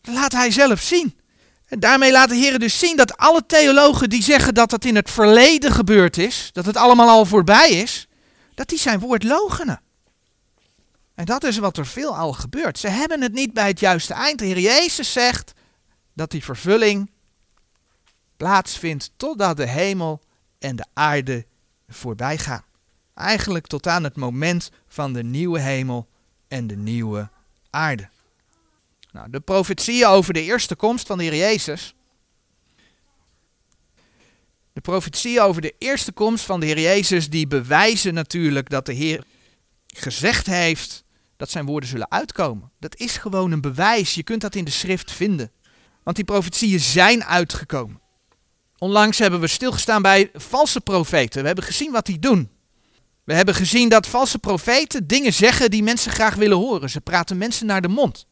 Dat 0.00 0.14
laat 0.14 0.32
hij 0.32 0.50
zelf 0.50 0.80
zien. 0.80 1.18
En 1.66 1.80
daarmee 1.80 2.12
laat 2.12 2.28
de 2.28 2.36
Heer 2.36 2.58
dus 2.58 2.78
zien 2.78 2.96
dat 2.96 3.16
alle 3.16 3.46
theologen 3.46 4.10
die 4.10 4.22
zeggen 4.22 4.54
dat 4.54 4.70
het 4.70 4.84
in 4.84 4.96
het 4.96 5.10
verleden 5.10 5.72
gebeurd 5.72 6.18
is, 6.18 6.50
dat 6.52 6.66
het 6.66 6.76
allemaal 6.76 7.08
al 7.08 7.24
voorbij 7.24 7.70
is, 7.70 8.06
dat 8.54 8.68
die 8.68 8.78
zijn 8.78 8.98
woord 8.98 9.22
logenen. 9.22 9.83
En 11.14 11.24
dat 11.24 11.44
is 11.44 11.58
wat 11.58 11.76
er 11.76 11.86
veel 11.86 12.16
al 12.16 12.32
gebeurt. 12.32 12.78
Ze 12.78 12.88
hebben 12.88 13.20
het 13.20 13.32
niet 13.32 13.52
bij 13.52 13.66
het 13.66 13.80
juiste 13.80 14.14
eind. 14.14 14.38
De 14.38 14.44
Heer 14.44 14.58
Jezus 14.58 15.12
zegt 15.12 15.52
dat 16.12 16.30
die 16.30 16.44
vervulling 16.44 17.10
plaatsvindt 18.36 19.10
totdat 19.16 19.56
de 19.56 19.66
hemel 19.66 20.20
en 20.58 20.76
de 20.76 20.84
aarde 20.92 21.46
voorbij 21.88 22.38
gaan. 22.38 22.64
Eigenlijk 23.14 23.66
tot 23.66 23.86
aan 23.86 24.04
het 24.04 24.16
moment 24.16 24.70
van 24.86 25.12
de 25.12 25.22
nieuwe 25.22 25.60
hemel 25.60 26.08
en 26.48 26.66
de 26.66 26.76
nieuwe 26.76 27.30
aarde. 27.70 28.08
Nou, 29.12 29.30
de 29.30 29.40
profetieën 29.40 30.06
over 30.06 30.32
de 30.32 30.42
eerste 30.42 30.74
komst 30.74 31.06
van 31.06 31.18
de 31.18 31.24
Heer 31.24 31.36
Jezus. 31.36 31.94
De 34.72 34.80
profetieën 34.80 35.40
over 35.40 35.62
de 35.62 35.74
eerste 35.78 36.12
komst 36.12 36.44
van 36.44 36.60
de 36.60 36.66
Heer 36.66 36.80
Jezus, 36.80 37.30
die 37.30 37.46
bewijzen 37.46 38.14
natuurlijk 38.14 38.70
dat 38.70 38.86
de 38.86 38.92
Heer 38.92 39.24
gezegd 39.86 40.46
heeft 40.46 41.03
dat 41.36 41.50
zijn 41.50 41.66
woorden 41.66 41.88
zullen 41.88 42.10
uitkomen. 42.10 42.70
Dat 42.78 42.96
is 42.96 43.16
gewoon 43.16 43.52
een 43.52 43.60
bewijs. 43.60 44.14
Je 44.14 44.22
kunt 44.22 44.40
dat 44.40 44.54
in 44.54 44.64
de 44.64 44.70
schrift 44.70 45.10
vinden. 45.10 45.50
Want 46.02 46.16
die 46.16 46.24
profetieën 46.24 46.80
zijn 46.80 47.24
uitgekomen. 47.24 48.00
Onlangs 48.78 49.18
hebben 49.18 49.40
we 49.40 49.46
stilgestaan 49.46 50.02
bij 50.02 50.30
valse 50.32 50.80
profeten. 50.80 51.40
We 51.40 51.46
hebben 51.46 51.64
gezien 51.64 51.92
wat 51.92 52.06
die 52.06 52.18
doen. 52.18 52.50
We 53.24 53.34
hebben 53.34 53.54
gezien 53.54 53.88
dat 53.88 54.06
valse 54.06 54.38
profeten 54.38 55.06
dingen 55.06 55.32
zeggen 55.32 55.70
die 55.70 55.82
mensen 55.82 56.12
graag 56.12 56.34
willen 56.34 56.56
horen. 56.56 56.90
Ze 56.90 57.00
praten 57.00 57.38
mensen 57.38 57.66
naar 57.66 57.80
de 57.80 57.88
mond. 57.88 58.26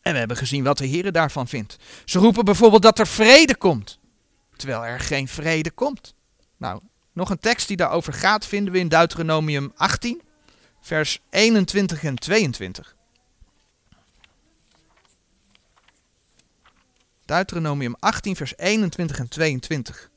En 0.00 0.12
we 0.12 0.18
hebben 0.18 0.36
gezien 0.36 0.64
wat 0.64 0.78
de 0.78 0.86
Heer 0.86 1.12
daarvan 1.12 1.48
vindt. 1.48 1.76
Ze 2.04 2.18
roepen 2.18 2.44
bijvoorbeeld 2.44 2.82
dat 2.82 2.98
er 2.98 3.06
vrede 3.06 3.56
komt, 3.56 3.98
terwijl 4.56 4.84
er 4.84 5.00
geen 5.00 5.28
vrede 5.28 5.70
komt. 5.70 6.14
Nou, 6.56 6.80
nog 7.12 7.30
een 7.30 7.38
tekst 7.38 7.68
die 7.68 7.76
daarover 7.76 8.12
gaat 8.12 8.46
vinden 8.46 8.72
we 8.72 8.78
in 8.78 8.88
Deuteronomium 8.88 9.72
18, 9.74 10.22
vers 10.86 11.20
21 11.30 12.04
en 12.04 12.16
22. 12.16 12.96
Deuteronomium 17.24 17.96
18, 17.98 18.36
vers 18.36 18.56
21 18.56 19.18
en 19.18 19.28
22. 19.28 20.10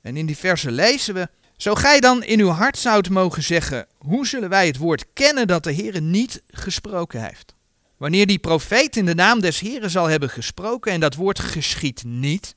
En 0.00 0.16
in 0.16 0.26
die 0.26 0.36
versen 0.36 0.72
lezen 0.72 1.14
we: 1.14 1.28
Zo 1.56 1.74
gij 1.74 2.00
dan 2.00 2.22
in 2.22 2.40
uw 2.40 2.48
hart 2.48 2.78
zoudt 2.78 3.10
mogen 3.10 3.42
zeggen: 3.42 3.86
Hoe 3.98 4.26
zullen 4.26 4.48
wij 4.48 4.66
het 4.66 4.76
woord 4.76 5.06
kennen 5.12 5.46
dat 5.46 5.64
de 5.64 5.72
Heer 5.72 6.00
niet 6.00 6.42
gesproken 6.50 7.24
heeft? 7.24 7.54
Wanneer 7.96 8.26
die 8.26 8.38
profeet 8.38 8.96
in 8.96 9.06
de 9.06 9.14
naam 9.14 9.40
des 9.40 9.60
Heren 9.60 9.90
zal 9.90 10.06
hebben 10.06 10.30
gesproken 10.30 10.92
en 10.92 11.00
dat 11.00 11.14
woord 11.14 11.38
geschiet 11.38 12.04
niet 12.04 12.54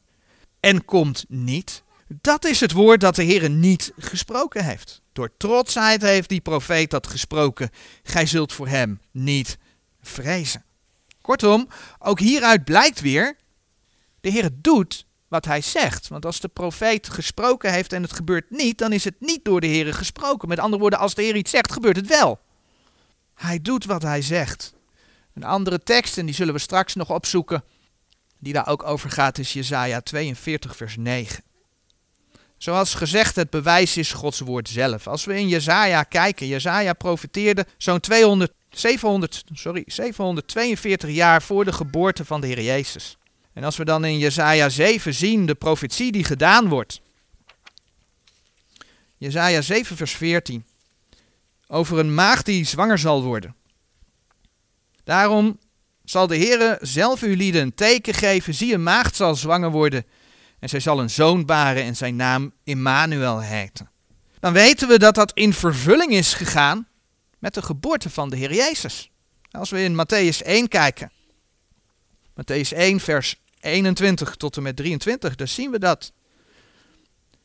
en 0.59 0.85
komt 0.85 1.25
niet, 1.27 1.83
dat 2.07 2.45
is 2.45 2.59
het 2.59 2.71
woord 2.71 3.01
dat 3.01 3.15
de 3.15 3.23
Heer 3.23 3.49
niet 3.49 3.93
gesproken 3.97 4.65
heeft. 4.65 5.03
Door 5.15 5.37
trotsheid 5.37 6.01
heeft 6.01 6.29
die 6.29 6.41
profeet 6.41 6.89
dat 6.89 7.07
gesproken. 7.07 7.69
Gij 8.03 8.25
zult 8.25 8.53
voor 8.53 8.67
hem 8.67 9.01
niet 9.11 9.57
vrezen. 10.01 10.63
Kortom, 11.21 11.67
ook 11.99 12.19
hieruit 12.19 12.63
blijkt 12.63 13.01
weer, 13.01 13.35
de 14.21 14.29
Heer 14.29 14.49
doet 14.53 15.05
wat 15.27 15.45
hij 15.45 15.61
zegt. 15.61 16.07
Want 16.07 16.25
als 16.25 16.39
de 16.39 16.47
profeet 16.47 17.09
gesproken 17.09 17.71
heeft 17.71 17.93
en 17.93 18.01
het 18.01 18.13
gebeurt 18.13 18.49
niet, 18.49 18.77
dan 18.77 18.91
is 18.91 19.03
het 19.03 19.15
niet 19.19 19.45
door 19.45 19.61
de 19.61 19.67
Heer 19.67 19.93
gesproken. 19.93 20.47
Met 20.47 20.59
andere 20.59 20.81
woorden, 20.81 20.99
als 20.99 21.15
de 21.15 21.21
Heer 21.21 21.35
iets 21.35 21.51
zegt, 21.51 21.71
gebeurt 21.71 21.95
het 21.95 22.07
wel. 22.07 22.39
Hij 23.33 23.61
doet 23.61 23.85
wat 23.85 24.01
hij 24.01 24.21
zegt. 24.21 24.73
Een 25.33 25.43
andere 25.43 25.79
tekst, 25.79 26.17
en 26.17 26.25
die 26.25 26.35
zullen 26.35 26.53
we 26.53 26.59
straks 26.59 26.95
nog 26.95 27.11
opzoeken, 27.11 27.63
die 28.39 28.53
daar 28.53 28.67
ook 28.67 28.83
over 28.83 29.09
gaat, 29.09 29.37
is 29.37 29.53
Jezaja 29.53 30.01
42, 30.01 30.75
vers 30.75 30.95
9. 30.97 31.43
Zoals 32.65 32.93
gezegd, 32.93 33.35
het 33.35 33.49
bewijs 33.49 33.97
is 33.97 34.11
Gods 34.11 34.39
woord 34.39 34.69
zelf. 34.69 35.07
Als 35.07 35.25
we 35.25 35.37
in 35.37 35.47
Jezaja 35.47 36.03
kijken, 36.03 36.47
Jezaja 36.47 36.93
profeteerde 36.93 37.65
zo'n 37.77 37.99
200, 37.99 38.53
700, 38.69 39.43
sorry, 39.53 39.83
742 39.87 41.09
jaar 41.09 41.41
voor 41.41 41.65
de 41.65 41.73
geboorte 41.73 42.25
van 42.25 42.41
de 42.41 42.47
Heer 42.47 42.61
Jezus. 42.61 43.17
En 43.53 43.63
als 43.63 43.77
we 43.77 43.85
dan 43.85 44.05
in 44.05 44.17
Jezaja 44.17 44.69
7 44.69 45.13
zien 45.13 45.45
de 45.45 45.55
profetie 45.55 46.11
die 46.11 46.23
gedaan 46.23 46.69
wordt. 46.69 47.01
Jezaja 49.17 49.61
7 49.61 49.95
vers 49.95 50.15
14. 50.15 50.65
Over 51.67 51.99
een 51.99 52.13
maagd 52.13 52.45
die 52.45 52.65
zwanger 52.65 52.97
zal 52.97 53.23
worden. 53.23 53.55
Daarom 55.03 55.59
zal 56.03 56.27
de 56.27 56.37
Heere 56.37 56.77
zelf 56.81 57.21
uw 57.21 57.35
lieden 57.35 57.61
een 57.61 57.75
teken 57.75 58.13
geven. 58.13 58.53
Zie, 58.53 58.73
een 58.73 58.83
maagd 58.83 59.15
zal 59.15 59.35
zwanger 59.35 59.71
worden. 59.71 60.05
En 60.65 60.71
zij 60.71 60.79
zal 60.79 60.99
een 60.99 61.09
zoon 61.09 61.45
baren 61.45 61.83
en 61.83 61.95
zijn 61.95 62.15
naam 62.15 62.53
Immanuel 62.63 63.41
heten. 63.41 63.89
Dan 64.39 64.53
weten 64.53 64.87
we 64.87 64.99
dat 64.99 65.15
dat 65.15 65.31
in 65.33 65.53
vervulling 65.53 66.11
is 66.11 66.33
gegaan 66.33 66.87
met 67.39 67.53
de 67.53 67.61
geboorte 67.61 68.09
van 68.09 68.29
de 68.29 68.35
Heer 68.35 68.53
Jezus. 68.53 69.11
Als 69.51 69.69
we 69.69 69.83
in 69.83 69.93
Matthäus 69.93 70.45
1 70.45 70.67
kijken. 70.67 71.11
Matthäus 72.29 72.69
1 72.69 72.99
vers 72.99 73.35
21 73.59 74.35
tot 74.35 74.57
en 74.57 74.63
met 74.63 74.75
23, 74.75 75.35
dan 75.35 75.47
zien 75.47 75.71
we 75.71 75.79
dat. 75.79 76.11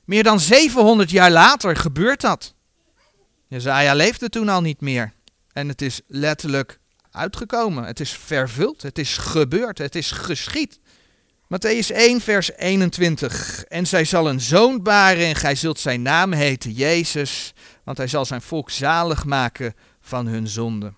Meer 0.04 0.22
dan 0.22 0.40
700 0.40 1.10
jaar 1.10 1.30
later 1.30 1.76
gebeurt 1.76 2.20
dat. 2.20 2.54
Jezaja 3.46 3.94
leefde 3.94 4.28
toen 4.28 4.48
al 4.48 4.60
niet 4.60 4.80
meer. 4.80 5.12
En 5.52 5.68
het 5.68 5.82
is 5.82 6.00
letterlijk 6.06 6.78
uitgekomen. 7.10 7.84
Het 7.84 8.00
is 8.00 8.10
vervuld. 8.10 8.82
Het 8.82 8.98
is 8.98 9.16
gebeurd. 9.16 9.78
Het 9.78 9.94
is 9.94 10.10
geschied. 10.10 10.80
Matthäus 11.50 11.90
1, 11.90 12.20
vers 12.20 12.50
21. 12.56 13.64
En 13.64 13.86
zij 13.86 14.04
zal 14.04 14.28
een 14.28 14.40
zoon 14.40 14.82
baren 14.82 15.26
en 15.26 15.34
gij 15.34 15.54
zult 15.54 15.78
zijn 15.78 16.02
naam 16.02 16.32
heten 16.32 16.72
Jezus, 16.72 17.52
want 17.84 17.96
hij 17.96 18.06
zal 18.06 18.24
zijn 18.24 18.42
volk 18.42 18.70
zalig 18.70 19.24
maken 19.24 19.74
van 20.00 20.26
hun 20.26 20.48
zonden. 20.48 20.96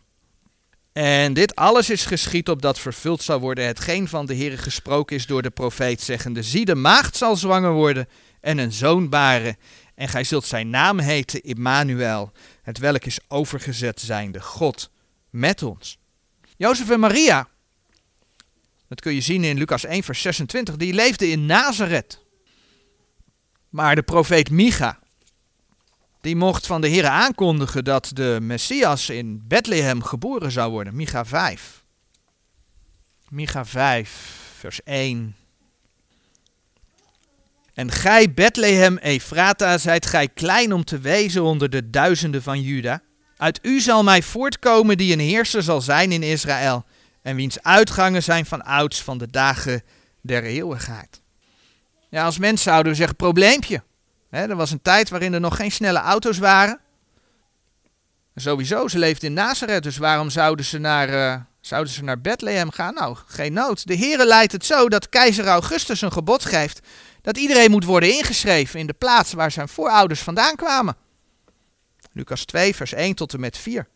En 0.93 1.33
dit 1.33 1.55
alles 1.55 1.91
is 1.91 2.05
geschied 2.05 2.49
opdat 2.49 2.79
vervuld 2.79 3.23
zal 3.23 3.41
worden 3.41 3.67
hetgeen 3.67 4.09
van 4.09 4.27
de 4.27 4.35
Heer 4.35 4.59
gesproken 4.59 5.17
is 5.17 5.27
door 5.27 5.43
de 5.43 5.51
profeet, 5.51 6.01
zeggende, 6.01 6.43
zie 6.43 6.65
de 6.65 6.75
maagd 6.75 7.17
zal 7.17 7.37
zwanger 7.37 7.73
worden 7.73 8.09
en 8.41 8.59
een 8.59 8.73
zoon 8.73 9.09
baren, 9.09 9.57
en 9.95 10.09
gij 10.09 10.25
zult 10.25 10.45
zijn 10.45 10.71
naam 10.71 10.99
heten 10.99 11.43
Immanuel, 11.43 12.33
het 12.63 12.79
welk 12.79 13.05
is 13.05 13.19
overgezet 13.29 14.01
zijnde 14.01 14.41
God 14.41 14.91
met 15.31 15.63
ons. 15.63 15.99
Jozef 16.57 16.91
en 16.91 17.01
Maria, 17.01 17.49
dat 18.93 19.01
kun 19.01 19.15
je 19.15 19.21
zien 19.21 19.45
in 19.45 19.59
Lucas 19.59 19.85
1 19.85 20.03
vers 20.03 20.21
26, 20.21 20.77
die 20.77 20.93
leefden 20.93 21.31
in 21.31 21.47
Nazareth. 21.47 22.25
Maar 23.69 23.95
de 23.95 24.03
profeet 24.03 24.51
Micha, 24.51 24.99
die 26.21 26.37
mocht 26.37 26.67
van 26.67 26.81
de 26.81 26.89
Heer 26.89 27.07
aankondigen 27.07 27.85
dat 27.85 28.11
de 28.15 28.39
Messias 28.43 29.11
in 29.11 29.43
Bethlehem 29.49 30.03
geboren 30.03 30.53
zou 30.53 30.71
worden. 30.71 30.97
Micha 30.97 31.25
5. 31.25 31.85
Micha 33.29 33.65
5, 33.65 34.11
vers 34.59 34.83
1. 34.83 35.37
En 37.75 37.91
gij, 37.91 38.33
Bethlehem 38.33 38.97
Ephrata, 38.97 39.79
zijt 39.79 40.07
gij 40.07 40.29
klein 40.29 40.73
om 40.73 40.85
te 40.85 40.99
wezen 40.99 41.43
onder 41.43 41.71
de 41.71 41.91
duizenden 41.91 42.43
van 42.43 42.61
Juda. 42.61 43.03
Uit 43.37 43.59
u 43.63 43.81
zal 43.81 44.03
mij 44.03 44.23
voortkomen 44.23 44.97
die 44.97 45.13
een 45.13 45.21
heerser 45.21 45.63
zal 45.63 45.81
zijn 45.81 46.13
in 46.13 46.23
Israël, 46.23 46.85
en 47.23 47.37
wiens 47.37 47.63
uitgangen 47.63 48.23
zijn 48.23 48.47
van 48.47 48.63
ouds 48.63 49.03
van 49.03 49.19
de 49.19 49.31
dagen 49.31 49.83
der 50.21 50.43
eeuwigheid. 50.43 51.21
Ja, 52.09 52.25
als 52.25 52.39
mensen 52.39 52.71
zouden 52.71 52.93
we 52.93 52.99
zeggen, 52.99 53.17
probleempje 53.17 53.83
er 54.41 54.57
was 54.57 54.71
een 54.71 54.83
tijd 54.83 55.09
waarin 55.09 55.33
er 55.33 55.41
nog 55.41 55.57
geen 55.57 55.73
snelle 55.73 55.99
auto's 55.99 56.39
waren. 56.39 56.81
Sowieso, 58.35 58.89
ze 58.89 58.99
leefden 58.99 59.29
in 59.29 59.35
Nazareth, 59.35 59.83
dus 59.83 59.97
waarom 59.97 60.31
zouden 60.31 60.65
ze 60.65 60.79
naar, 60.79 61.09
uh, 61.09 61.41
zouden 61.61 61.93
ze 61.93 62.05
naar 62.05 62.21
Bethlehem 62.21 62.71
gaan? 62.71 62.95
Nou, 62.95 63.17
geen 63.27 63.53
nood. 63.53 63.87
De 63.87 63.97
Heere 63.97 64.27
leidt 64.27 64.53
het 64.53 64.65
zo 64.65 64.89
dat 64.89 65.09
keizer 65.09 65.47
Augustus 65.47 66.01
een 66.01 66.13
gebod 66.13 66.45
geeft 66.45 66.81
dat 67.23 67.37
iedereen 67.37 67.71
moet 67.71 67.85
worden 67.85 68.13
ingeschreven 68.13 68.81
in 68.81 68.87
de 68.87 68.93
plaats 68.93 69.33
waar 69.33 69.51
zijn 69.51 69.69
voorouders 69.69 70.21
vandaan 70.21 70.57
kwamen. 70.57 70.97
Lucas 72.13 72.45
2, 72.45 72.75
vers 72.75 72.93
1 72.93 73.15
tot 73.15 73.33
en 73.33 73.41
met 73.41 73.59
4. 73.59 73.89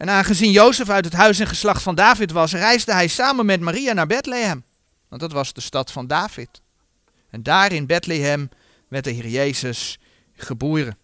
En 0.00 0.10
aangezien 0.10 0.50
Jozef 0.50 0.88
uit 0.88 1.04
het 1.04 1.14
huis 1.14 1.38
en 1.38 1.46
geslacht 1.46 1.82
van 1.82 1.94
David 1.94 2.30
was, 2.30 2.52
reisde 2.52 2.92
hij 2.92 3.08
samen 3.08 3.46
met 3.46 3.60
Maria 3.60 3.92
naar 3.92 4.06
Bethlehem. 4.06 4.64
Want 5.08 5.20
dat 5.20 5.32
was 5.32 5.52
de 5.52 5.60
stad 5.60 5.92
van 5.92 6.06
David. 6.06 6.62
En 7.30 7.42
daar 7.42 7.72
in 7.72 7.86
Bethlehem 7.86 8.48
werd 8.88 9.04
de 9.04 9.10
Heer 9.10 9.28
Jezus 9.28 9.98
geboren. 10.32 10.98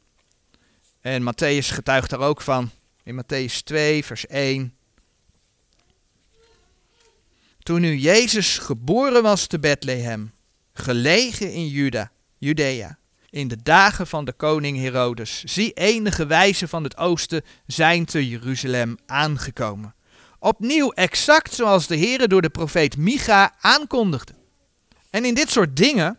En 1.01 1.23
Matthäus 1.23 1.67
getuigt 1.67 2.11
daar 2.11 2.21
ook 2.21 2.41
van. 2.41 2.71
In 3.03 3.23
Matthäus 3.23 3.63
2, 3.65 4.05
vers 4.05 4.27
1. 4.27 4.75
Toen 7.59 7.81
nu 7.81 7.97
Jezus 7.97 8.59
geboren 8.59 9.23
was 9.23 9.47
te 9.47 9.59
Bethlehem, 9.59 10.33
gelegen 10.73 11.53
in 11.53 11.69
Juda, 11.69 12.11
Judea, 12.39 12.99
in 13.37 13.49
de 13.49 13.63
dagen 13.63 14.07
van 14.07 14.25
de 14.25 14.33
koning 14.33 14.79
Herodes, 14.79 15.45
zie 15.45 15.73
enige 15.73 16.27
wijzen 16.27 16.69
van 16.69 16.83
het 16.83 16.97
oosten 16.97 17.43
zijn 17.67 18.05
te 18.05 18.29
Jeruzalem 18.29 18.99
aangekomen. 19.07 19.95
Opnieuw 20.39 20.93
exact 20.93 21.55
zoals 21.55 21.87
de 21.87 21.99
Heere 21.99 22.29
door 22.29 22.43
de 22.43 22.49
profeet 22.49 22.97
Micha 22.97 23.55
aankondigde. 23.61 24.33
En 25.11 25.25
in 25.25 25.35
dit 25.35 25.51
soort 25.51 25.77
dingen 25.77 26.19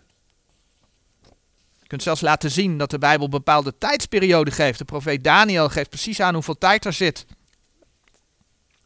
je 1.80 1.88
kunt 1.88 2.04
zelfs 2.04 2.22
laten 2.22 2.52
zien 2.52 2.78
dat 2.78 2.90
de 2.90 2.98
Bijbel 2.98 3.30
bepaalde 3.30 3.78
tijdsperioden 3.78 4.54
geeft. 4.54 4.78
De 4.78 4.86
profeet 4.86 5.24
Daniel 5.24 5.70
geeft 5.70 5.90
precies 5.90 6.20
aan 6.20 6.34
hoeveel 6.34 6.58
tijd 6.58 6.86
er 6.86 6.94
zit. 6.94 7.26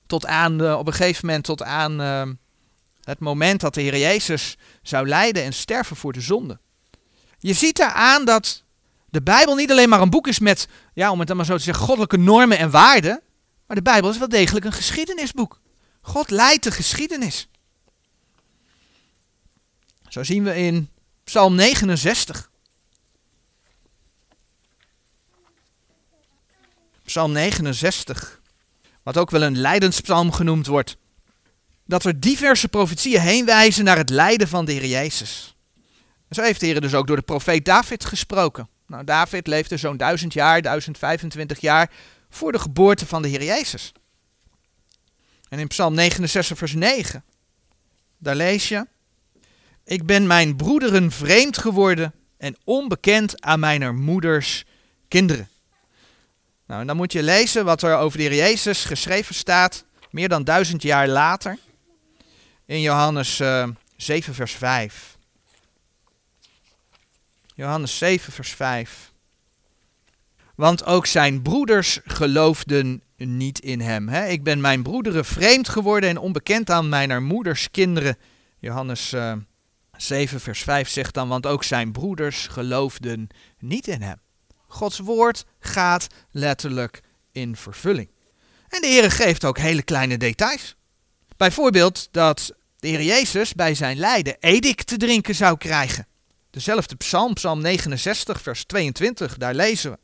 Tot 0.05 0.25
aan, 0.25 0.61
uh, 0.61 0.77
op 0.77 0.87
een 0.87 0.93
gegeven 0.93 1.25
moment, 1.25 1.43
tot 1.43 1.63
aan 1.63 2.01
uh, 2.01 2.23
het 3.03 3.19
moment 3.19 3.61
dat 3.61 3.73
de 3.73 3.81
Heer 3.81 3.97
Jezus 3.97 4.57
zou 4.81 5.07
lijden 5.07 5.43
en 5.43 5.53
sterven 5.53 5.95
voor 5.95 6.13
de 6.13 6.21
zonde. 6.21 6.59
Je 7.41 7.53
ziet 7.53 7.77
daar 7.77 7.91
aan 7.93 8.25
dat 8.25 8.63
de 9.09 9.21
Bijbel 9.21 9.55
niet 9.55 9.71
alleen 9.71 9.89
maar 9.89 10.01
een 10.01 10.09
boek 10.09 10.27
is 10.27 10.39
met, 10.39 10.67
ja, 10.93 11.11
om 11.11 11.19
het 11.19 11.27
dan 11.27 11.37
maar 11.37 11.45
zo 11.45 11.57
te 11.57 11.63
zeggen, 11.63 11.83
goddelijke 11.85 12.17
normen 12.17 12.57
en 12.57 12.71
waarden. 12.71 13.21
Maar 13.67 13.75
de 13.75 13.81
Bijbel 13.81 14.09
is 14.09 14.17
wel 14.17 14.29
degelijk 14.29 14.65
een 14.65 14.71
geschiedenisboek. 14.71 15.59
God 16.01 16.29
leidt 16.29 16.63
de 16.63 16.71
geschiedenis. 16.71 17.47
Zo 20.07 20.23
zien 20.23 20.43
we 20.43 20.55
in 20.55 20.89
Psalm 21.23 21.55
69. 21.55 22.49
Psalm 27.05 27.31
69, 27.31 28.41
wat 29.03 29.17
ook 29.17 29.29
wel 29.29 29.41
een 29.41 29.57
lijdenspsalm 29.57 30.31
genoemd 30.31 30.67
wordt. 30.67 30.97
Dat 31.85 32.05
er 32.05 32.19
diverse 32.19 32.67
profetieën 32.67 33.21
heen 33.21 33.45
wijzen 33.45 33.83
naar 33.83 33.97
het 33.97 34.09
lijden 34.09 34.47
van 34.47 34.65
de 34.65 34.71
Heer 34.71 34.85
Jezus. 34.85 35.50
Zo 36.31 36.41
heeft 36.41 36.59
de 36.59 36.65
Heer 36.65 36.81
dus 36.81 36.93
ook 36.93 37.07
door 37.07 37.15
de 37.15 37.21
profeet 37.21 37.65
David 37.65 38.05
gesproken. 38.05 38.69
Nou, 38.87 39.03
David 39.03 39.47
leefde 39.47 39.77
zo'n 39.77 39.97
duizend 39.97 40.33
jaar, 40.33 40.61
1025 40.61 41.59
jaar 41.59 41.91
voor 42.29 42.51
de 42.51 42.59
geboorte 42.59 43.05
van 43.05 43.21
de 43.21 43.27
Heer 43.27 43.43
Jezus. 43.43 43.91
En 45.49 45.59
in 45.59 45.67
Psalm 45.67 45.93
69, 45.93 46.57
vers 46.57 46.73
9, 46.73 47.23
daar 48.17 48.35
lees 48.35 48.67
je: 48.67 48.87
Ik 49.85 50.05
ben 50.05 50.27
mijn 50.27 50.55
broederen 50.55 51.11
vreemd 51.11 51.57
geworden 51.57 52.13
en 52.37 52.57
onbekend 52.63 53.41
aan 53.41 53.59
mijn 53.59 53.95
moeders 53.95 54.65
kinderen. 55.07 55.49
Nou, 56.65 56.81
en 56.81 56.87
dan 56.87 56.95
moet 56.95 57.11
je 57.11 57.23
lezen 57.23 57.65
wat 57.65 57.81
er 57.81 57.97
over 57.97 58.17
de 58.17 58.23
Heer 58.23 58.35
Jezus 58.35 58.85
geschreven 58.85 59.35
staat, 59.35 59.85
meer 60.09 60.29
dan 60.29 60.43
duizend 60.43 60.81
jaar 60.81 61.07
later, 61.07 61.57
in 62.65 62.81
Johannes 62.81 63.39
uh, 63.39 63.61
eh, 63.61 63.69
7, 63.95 64.33
vers 64.33 64.51
5. 64.51 65.10
Johannes 67.55 67.97
7, 67.97 68.33
vers 68.33 68.51
5. 68.51 69.13
Want 70.55 70.85
ook 70.85 71.05
zijn 71.05 71.41
broeders 71.41 71.99
geloofden 72.03 73.03
niet 73.17 73.59
in 73.59 73.81
hem. 73.81 74.09
Hè? 74.09 74.27
Ik 74.27 74.43
ben 74.43 74.61
mijn 74.61 74.83
broederen 74.83 75.25
vreemd 75.25 75.69
geworden 75.69 76.09
en 76.09 76.17
onbekend 76.17 76.69
aan 76.69 76.89
mijn 76.89 77.23
moeders 77.23 77.71
kinderen. 77.71 78.17
Johannes 78.59 79.13
uh, 79.13 79.33
7, 79.97 80.39
vers 80.39 80.61
5 80.61 80.89
zegt 80.89 81.13
dan, 81.13 81.27
want 81.27 81.45
ook 81.45 81.63
zijn 81.63 81.91
broeders 81.91 82.47
geloofden 82.47 83.27
niet 83.59 83.87
in 83.87 84.01
hem. 84.01 84.19
Gods 84.67 84.99
woord 84.99 85.45
gaat 85.59 86.07
letterlijk 86.31 87.01
in 87.31 87.55
vervulling. 87.55 88.09
En 88.69 88.81
de 88.81 88.87
Heer 88.87 89.11
geeft 89.11 89.45
ook 89.45 89.57
hele 89.57 89.83
kleine 89.83 90.17
details. 90.17 90.75
Bijvoorbeeld 91.37 92.07
dat 92.11 92.51
de 92.79 92.87
Heer 92.87 93.03
Jezus 93.03 93.53
bij 93.53 93.75
zijn 93.75 93.97
lijden 93.97 94.37
edik 94.39 94.83
te 94.83 94.97
drinken 94.97 95.35
zou 95.35 95.57
krijgen. 95.57 96.07
Dezelfde 96.51 96.95
psalm, 96.95 97.33
psalm 97.33 97.61
69, 97.61 98.41
vers 98.41 98.63
22, 98.63 99.37
daar 99.37 99.53
lezen 99.53 99.91
we. 99.91 99.97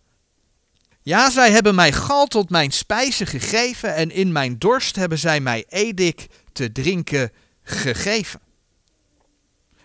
Ja, 1.02 1.30
zij 1.30 1.52
hebben 1.52 1.76
mij 1.76 1.92
gal 1.92 2.26
tot 2.26 2.50
mijn 2.50 2.72
spijzen 2.72 3.28
gegeven 3.28 3.96
en 3.96 4.12
in 4.12 4.32
mijn 4.32 4.58
dorst 4.58 4.96
hebben 4.96 5.20
zij 5.20 5.40
mij 5.40 5.66
edik 5.68 6.28
te 6.52 6.72
drinken 6.72 7.32
gegeven. 7.64 8.40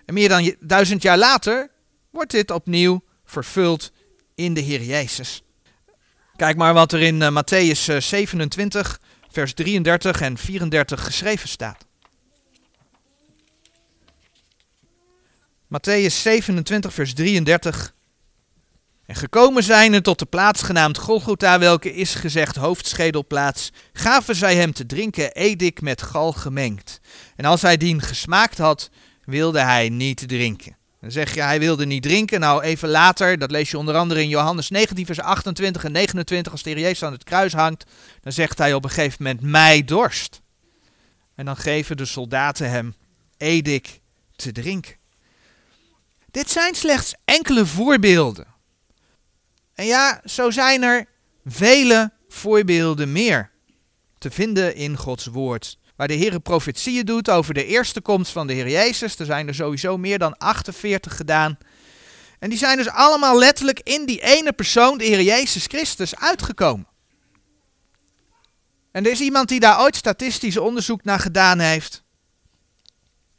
En 0.05 0.15
meer 0.15 0.29
dan 0.29 0.55
duizend 0.61 1.03
jaar 1.03 1.19
later 1.19 1.71
wordt 2.11 2.31
dit 2.31 2.51
opnieuw 2.51 3.03
vervuld 3.25 3.93
in 4.35 4.55
de 4.55 4.61
Heer 4.61 4.83
Jezus. 4.83 5.43
Kijk 6.37 6.57
maar 6.57 6.75
wat 6.75 6.93
er 6.93 7.03
in 7.03 7.21
uh, 7.21 7.43
Matthäus 7.43 7.97
27, 7.99 9.01
eh, 9.01 9.09
vers 9.31 9.55
33 9.55 10.21
en 10.21 10.39
34 10.39 11.05
geschreven 11.05 11.49
staat. 11.49 11.87
Matthäus 15.73 16.23
27, 16.23 16.95
vers 16.95 17.15
33. 17.15 17.95
En 19.07 19.15
gekomen 19.15 19.63
zijnde 19.63 20.01
tot 20.01 20.19
de 20.19 20.25
plaats 20.25 20.63
genaamd 20.63 20.99
Golgotha, 20.99 21.59
welke 21.59 21.95
is 21.95 22.15
gezegd 22.15 22.57
hoofdschedelplaats, 22.57 23.73
gaven 23.93 24.37
zij 24.37 24.57
hem 24.57 24.73
te 24.73 24.87
drinken 24.87 25.33
edik 25.33 25.81
met 25.81 26.03
gal 26.03 26.33
gemengd. 26.33 27.01
En 27.37 27.45
als 27.45 27.63
hij 27.63 27.77
dien 27.77 28.01
gesmaakt 28.03 28.59
had, 28.59 28.91
wilde 29.25 29.61
hij 29.61 29.89
niet 29.89 30.29
drinken. 30.29 30.77
Dan 31.01 31.11
zeg 31.11 31.35
je, 31.35 31.43
hij 31.43 31.59
wilde 31.59 31.87
niet 31.87 32.03
drinken. 32.03 32.41
Nou, 32.41 32.63
even 32.63 32.89
later, 32.89 33.39
dat 33.39 33.51
lees 33.51 33.71
je 33.71 33.79
onder 33.79 33.95
andere 33.97 34.21
in 34.23 34.29
Johannes 34.29 34.71
19, 34.71 35.07
vers 35.07 35.21
28 35.21 35.85
en 35.85 35.93
29, 35.93 36.53
als 36.53 36.63
de 36.63 36.71
Jezus 36.71 37.03
aan 37.03 37.13
het 37.13 37.25
kruis 37.25 37.53
hangt, 37.53 37.85
dan 38.21 38.33
zegt 38.33 38.59
hij 38.59 38.75
op 38.75 38.85
een 38.85 38.91
gegeven 38.91 39.23
moment, 39.23 39.41
mij 39.41 39.85
dorst. 39.85 40.41
En 41.35 41.45
dan 41.45 41.57
geven 41.57 41.97
de 41.97 42.05
soldaten 42.05 42.71
hem 42.71 42.95
edik 43.37 44.01
te 44.37 44.53
drinken. 44.53 45.01
Dit 46.33 46.51
zijn 46.51 46.75
slechts 46.75 47.15
enkele 47.25 47.67
voorbeelden. 47.67 48.47
En 49.75 49.87
ja, 49.87 50.21
zo 50.25 50.51
zijn 50.51 50.83
er 50.83 51.07
vele 51.45 52.13
voorbeelden 52.29 53.13
meer 53.13 53.51
te 54.19 54.31
vinden 54.31 54.75
in 54.75 54.97
Gods 54.97 55.27
woord 55.27 55.79
waar 55.97 56.09
de 56.09 56.15
Heer 56.15 56.41
profetieën 56.41 57.05
doet 57.05 57.31
over 57.31 57.55
de 57.55 57.67
eerste 57.67 58.01
komst 58.01 58.33
van 58.33 58.47
de 58.47 58.53
Heer 58.53 58.69
Jezus. 58.69 59.19
Er 59.19 59.27
zijn 59.27 59.49
er 59.49 59.55
sowieso 59.55 59.97
meer 59.97 60.19
dan 60.19 60.39
48 60.39 61.17
gedaan. 61.17 61.59
En 62.39 62.49
die 62.49 62.59
zijn 62.59 62.77
dus 62.77 62.89
allemaal 62.89 63.39
letterlijk 63.39 63.81
in 63.81 64.07
die 64.07 64.21
ene 64.21 64.53
persoon, 64.53 64.99
de 64.99 65.05
Heer 65.05 65.23
Jezus 65.23 65.67
Christus, 65.67 66.17
uitgekomen. 66.17 66.87
En 68.93 69.05
er 69.05 69.11
is 69.11 69.21
iemand 69.21 69.49
die 69.49 69.61
daar 69.61 69.81
ooit 69.81 69.97
statistisch 69.97 70.57
onderzoek 70.57 71.05
naar 71.05 71.19
gedaan 71.19 71.59
heeft. 71.59 72.03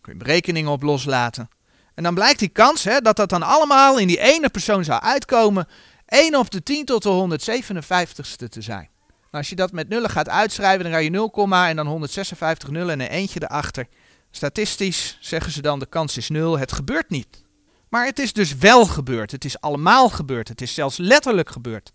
Kun 0.02 0.14
je 0.14 0.20
berekeningen 0.20 0.72
op 0.72 0.82
loslaten. 0.82 1.50
En 1.96 2.04
dan 2.04 2.14
blijkt 2.14 2.40
die 2.40 2.50
kans 2.50 2.84
hè, 2.84 3.00
dat 3.00 3.16
dat 3.16 3.30
dan 3.30 3.44
allemaal 3.44 4.00
in 4.00 4.08
die 4.08 4.20
ene 4.20 4.50
persoon 4.50 4.84
zou 4.84 5.02
uitkomen, 5.02 5.68
1 6.06 6.36
op 6.36 6.52
de 6.52 6.64
10 6.64 6.86
tot 6.86 7.04
de 7.04 7.40
157ste 7.40 8.50
te 8.50 8.62
zijn 8.62 8.92
als 9.38 9.50
je 9.50 9.56
dat 9.56 9.72
met 9.72 9.90
nullen 9.90 10.10
gaat 10.10 10.30
uitschrijven, 10.30 10.84
dan 10.84 10.92
ga 10.92 10.98
je 10.98 11.10
0, 11.10 11.32
en 11.52 11.76
dan 11.76 11.88
156 11.88 12.70
nullen 12.70 12.94
en 12.94 13.00
een 13.00 13.08
eentje 13.08 13.44
erachter. 13.44 13.88
Statistisch 14.32 15.18
zeggen 15.20 15.52
ze 15.52 15.62
dan 15.62 15.80
de 15.80 15.86
kans 15.86 16.18
is 16.18 16.30
0. 16.30 16.60
Het 16.60 16.72
gebeurt 16.72 17.10
niet. 17.10 17.44
Maar 17.90 18.06
het 18.06 18.20
is 18.20 18.34
dus 18.34 18.56
wel 18.56 18.86
gebeurd. 18.86 19.32
Het 19.32 19.46
is 19.46 19.62
allemaal 19.62 20.10
gebeurd. 20.10 20.48
Het 20.48 20.62
is 20.62 20.74
zelfs 20.74 20.98
letterlijk 20.98 21.50
gebeurd. 21.50 21.92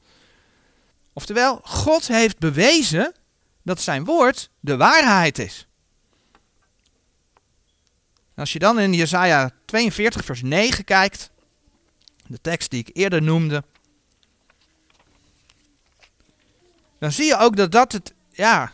Oftewel, 1.12 1.60
God 1.62 2.08
heeft 2.08 2.38
bewezen 2.38 3.12
dat 3.62 3.80
zijn 3.80 4.04
woord 4.04 4.50
de 4.60 4.76
waarheid 4.76 5.38
is. 5.38 5.67
Als 8.38 8.52
je 8.52 8.58
dan 8.58 8.78
in 8.78 8.92
Jesaja 8.92 9.50
42 9.64 10.24
vers 10.24 10.42
9 10.42 10.84
kijkt, 10.84 11.30
de 12.26 12.40
tekst 12.40 12.70
die 12.70 12.80
ik 12.80 12.96
eerder 12.96 13.22
noemde, 13.22 13.64
dan 16.98 17.12
zie 17.12 17.26
je 17.26 17.36
ook 17.36 17.56
dat 17.56 17.72
dat 17.72 17.92
het, 17.92 18.14
ja, 18.30 18.72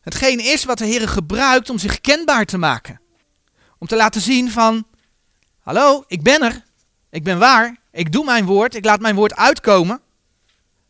hetgeen 0.00 0.38
is 0.38 0.64
wat 0.64 0.78
de 0.78 0.84
Heer 0.84 1.08
gebruikt 1.08 1.70
om 1.70 1.78
zich 1.78 2.00
kenbaar 2.00 2.44
te 2.44 2.58
maken. 2.58 3.00
Om 3.78 3.86
te 3.86 3.96
laten 3.96 4.20
zien 4.20 4.50
van, 4.50 4.86
hallo, 5.60 6.04
ik 6.06 6.22
ben 6.22 6.42
er, 6.42 6.64
ik 7.10 7.24
ben 7.24 7.38
waar, 7.38 7.76
ik 7.92 8.12
doe 8.12 8.24
mijn 8.24 8.44
woord, 8.44 8.74
ik 8.74 8.84
laat 8.84 9.00
mijn 9.00 9.14
woord 9.14 9.36
uitkomen. 9.36 10.00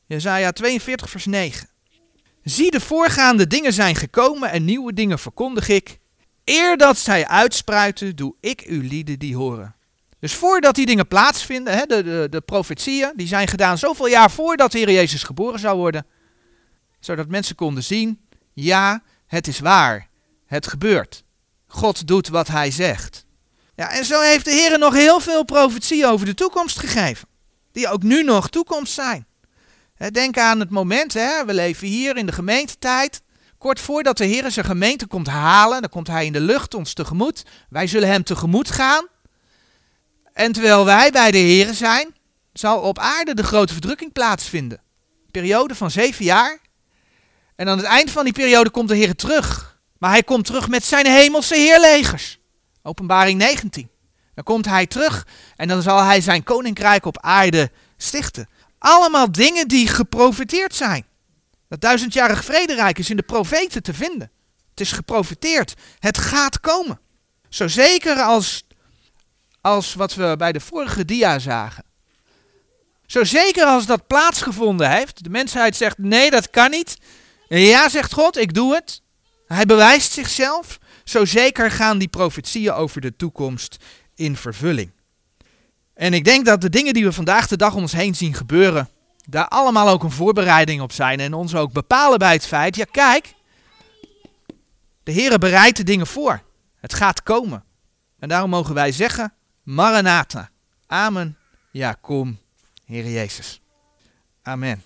Jezaja 0.06 0.52
42 0.52 1.10
vers 1.10 1.26
9. 1.26 1.68
Zie 2.42 2.70
de 2.70 2.80
voorgaande 2.80 3.46
dingen 3.46 3.72
zijn 3.72 3.96
gekomen 3.96 4.50
en 4.50 4.64
nieuwe 4.64 4.92
dingen 4.92 5.18
verkondig 5.18 5.68
ik. 5.68 5.99
Eer 6.50 6.76
dat 6.76 6.98
zij 6.98 7.26
uitspruiten, 7.26 8.16
doe 8.16 8.34
ik 8.40 8.60
uw 8.66 8.80
lieden 8.82 9.18
die 9.18 9.36
horen. 9.36 9.74
Dus 10.18 10.34
voordat 10.34 10.74
die 10.74 10.86
dingen 10.86 11.08
plaatsvinden, 11.08 11.76
hè, 11.76 11.86
de, 11.86 12.02
de, 12.02 12.26
de 12.30 12.40
profetieën, 12.40 13.12
die 13.14 13.26
zijn 13.26 13.48
gedaan 13.48 13.78
zoveel 13.78 14.06
jaar 14.06 14.30
voordat 14.30 14.72
de 14.72 14.78
Heer 14.78 14.90
Jezus 14.90 15.22
geboren 15.22 15.60
zou 15.60 15.76
worden 15.76 16.06
zodat 17.00 17.28
mensen 17.28 17.56
konden 17.56 17.84
zien, 17.84 18.20
ja, 18.52 19.02
het 19.26 19.46
is 19.46 19.58
waar, 19.58 20.08
het 20.46 20.66
gebeurt. 20.66 21.24
God 21.66 22.06
doet 22.06 22.28
wat 22.28 22.48
hij 22.48 22.70
zegt. 22.70 23.24
Ja, 23.74 23.90
en 23.90 24.04
zo 24.04 24.20
heeft 24.20 24.44
de 24.44 24.50
Heer 24.50 24.78
nog 24.78 24.94
heel 24.94 25.20
veel 25.20 25.44
profetieën 25.44 26.06
over 26.06 26.26
de 26.26 26.34
toekomst 26.34 26.78
gegeven, 26.78 27.28
die 27.72 27.88
ook 27.88 28.02
nu 28.02 28.22
nog 28.22 28.50
toekomst 28.50 28.92
zijn. 28.92 29.26
Denk 30.10 30.38
aan 30.38 30.60
het 30.60 30.70
moment, 30.70 31.14
hè, 31.14 31.44
we 31.44 31.54
leven 31.54 31.86
hier 31.86 32.16
in 32.16 32.26
de 32.26 32.32
gemeentetijd, 32.32 33.22
kort 33.60 33.80
voordat 33.80 34.16
de 34.16 34.24
Heer 34.24 34.50
zijn 34.50 34.66
gemeente 34.66 35.06
komt 35.06 35.26
halen, 35.26 35.80
dan 35.80 35.90
komt 35.90 36.06
hij 36.06 36.26
in 36.26 36.32
de 36.32 36.40
lucht 36.40 36.74
ons 36.74 36.92
tegemoet. 36.92 37.42
Wij 37.68 37.86
zullen 37.86 38.08
hem 38.08 38.24
tegemoet 38.24 38.70
gaan. 38.70 39.06
En 40.32 40.52
terwijl 40.52 40.84
wij 40.84 41.10
bij 41.10 41.30
de 41.30 41.38
Heer 41.38 41.74
zijn, 41.74 42.14
zal 42.52 42.80
op 42.80 42.98
aarde 42.98 43.34
de 43.34 43.42
grote 43.42 43.72
verdrukking 43.72 44.12
plaatsvinden. 44.12 44.80
periode 45.30 45.74
van 45.74 45.90
zeven 45.90 46.24
jaar. 46.24 46.58
En 47.56 47.68
aan 47.68 47.76
het 47.76 47.86
eind 47.86 48.10
van 48.10 48.24
die 48.24 48.32
periode 48.32 48.70
komt 48.70 48.88
de 48.88 48.96
Heer 48.96 49.14
terug. 49.14 49.78
Maar 49.98 50.10
hij 50.10 50.22
komt 50.22 50.44
terug 50.44 50.68
met 50.68 50.84
zijn 50.84 51.06
hemelse 51.06 51.54
heerlegers. 51.54 52.38
Openbaring 52.82 53.38
19. 53.38 53.90
Dan 54.34 54.44
komt 54.44 54.66
hij 54.66 54.86
terug 54.86 55.26
en 55.56 55.68
dan 55.68 55.82
zal 55.82 56.02
hij 56.02 56.20
zijn 56.20 56.42
koninkrijk 56.42 57.06
op 57.06 57.18
aarde 57.18 57.70
stichten. 57.96 58.48
Allemaal 58.78 59.32
dingen 59.32 59.68
die 59.68 59.88
geprofiteerd 59.88 60.74
zijn. 60.74 61.04
Dat 61.70 61.80
duizendjarig 61.80 62.44
vrederijk 62.44 62.98
is 62.98 63.10
in 63.10 63.16
de 63.16 63.22
profeten 63.22 63.82
te 63.82 63.94
vinden. 63.94 64.30
Het 64.70 64.80
is 64.80 64.92
geprofiteerd. 64.92 65.74
Het 65.98 66.18
gaat 66.18 66.60
komen. 66.60 67.00
Zo 67.48 67.68
zeker 67.68 68.16
als, 68.16 68.66
als 69.60 69.94
wat 69.94 70.14
we 70.14 70.34
bij 70.38 70.52
de 70.52 70.60
vorige 70.60 71.04
dia 71.04 71.38
zagen. 71.38 71.84
Zo 73.06 73.24
zeker 73.24 73.64
als 73.64 73.86
dat 73.86 74.06
plaatsgevonden 74.06 74.90
heeft. 74.90 75.24
De 75.24 75.30
mensheid 75.30 75.76
zegt 75.76 75.98
nee, 75.98 76.30
dat 76.30 76.50
kan 76.50 76.70
niet. 76.70 76.96
Ja, 77.48 77.88
zegt 77.88 78.12
God, 78.12 78.36
ik 78.36 78.54
doe 78.54 78.74
het. 78.74 79.02
Hij 79.46 79.66
bewijst 79.66 80.12
zichzelf. 80.12 80.78
Zo 81.04 81.24
zeker 81.24 81.70
gaan 81.70 81.98
die 81.98 82.08
profetieën 82.08 82.72
over 82.72 83.00
de 83.00 83.16
toekomst 83.16 83.76
in 84.14 84.36
vervulling. 84.36 84.90
En 85.94 86.14
ik 86.14 86.24
denk 86.24 86.44
dat 86.44 86.60
de 86.60 86.70
dingen 86.70 86.94
die 86.94 87.04
we 87.04 87.12
vandaag 87.12 87.46
de 87.46 87.56
dag 87.56 87.74
om 87.74 87.82
ons 87.82 87.92
heen 87.92 88.14
zien 88.14 88.34
gebeuren, 88.34 88.88
daar 89.28 89.48
allemaal 89.48 89.88
ook 89.88 90.02
een 90.02 90.10
voorbereiding 90.10 90.80
op 90.80 90.92
zijn 90.92 91.20
en 91.20 91.34
ons 91.34 91.54
ook 91.54 91.72
bepalen 91.72 92.18
bij 92.18 92.32
het 92.32 92.46
feit, 92.46 92.76
ja 92.76 92.84
kijk, 92.90 93.34
de 95.02 95.12
Heer 95.12 95.38
bereidt 95.38 95.76
de 95.76 95.84
dingen 95.84 96.06
voor. 96.06 96.42
Het 96.76 96.94
gaat 96.94 97.22
komen. 97.22 97.64
En 98.18 98.28
daarom 98.28 98.50
mogen 98.50 98.74
wij 98.74 98.92
zeggen, 98.92 99.32
Maranatha. 99.62 100.50
Amen. 100.86 101.38
Ja, 101.70 101.92
kom, 102.00 102.38
Heer 102.84 103.10
Jezus. 103.10 103.60
Amen. 104.42 104.82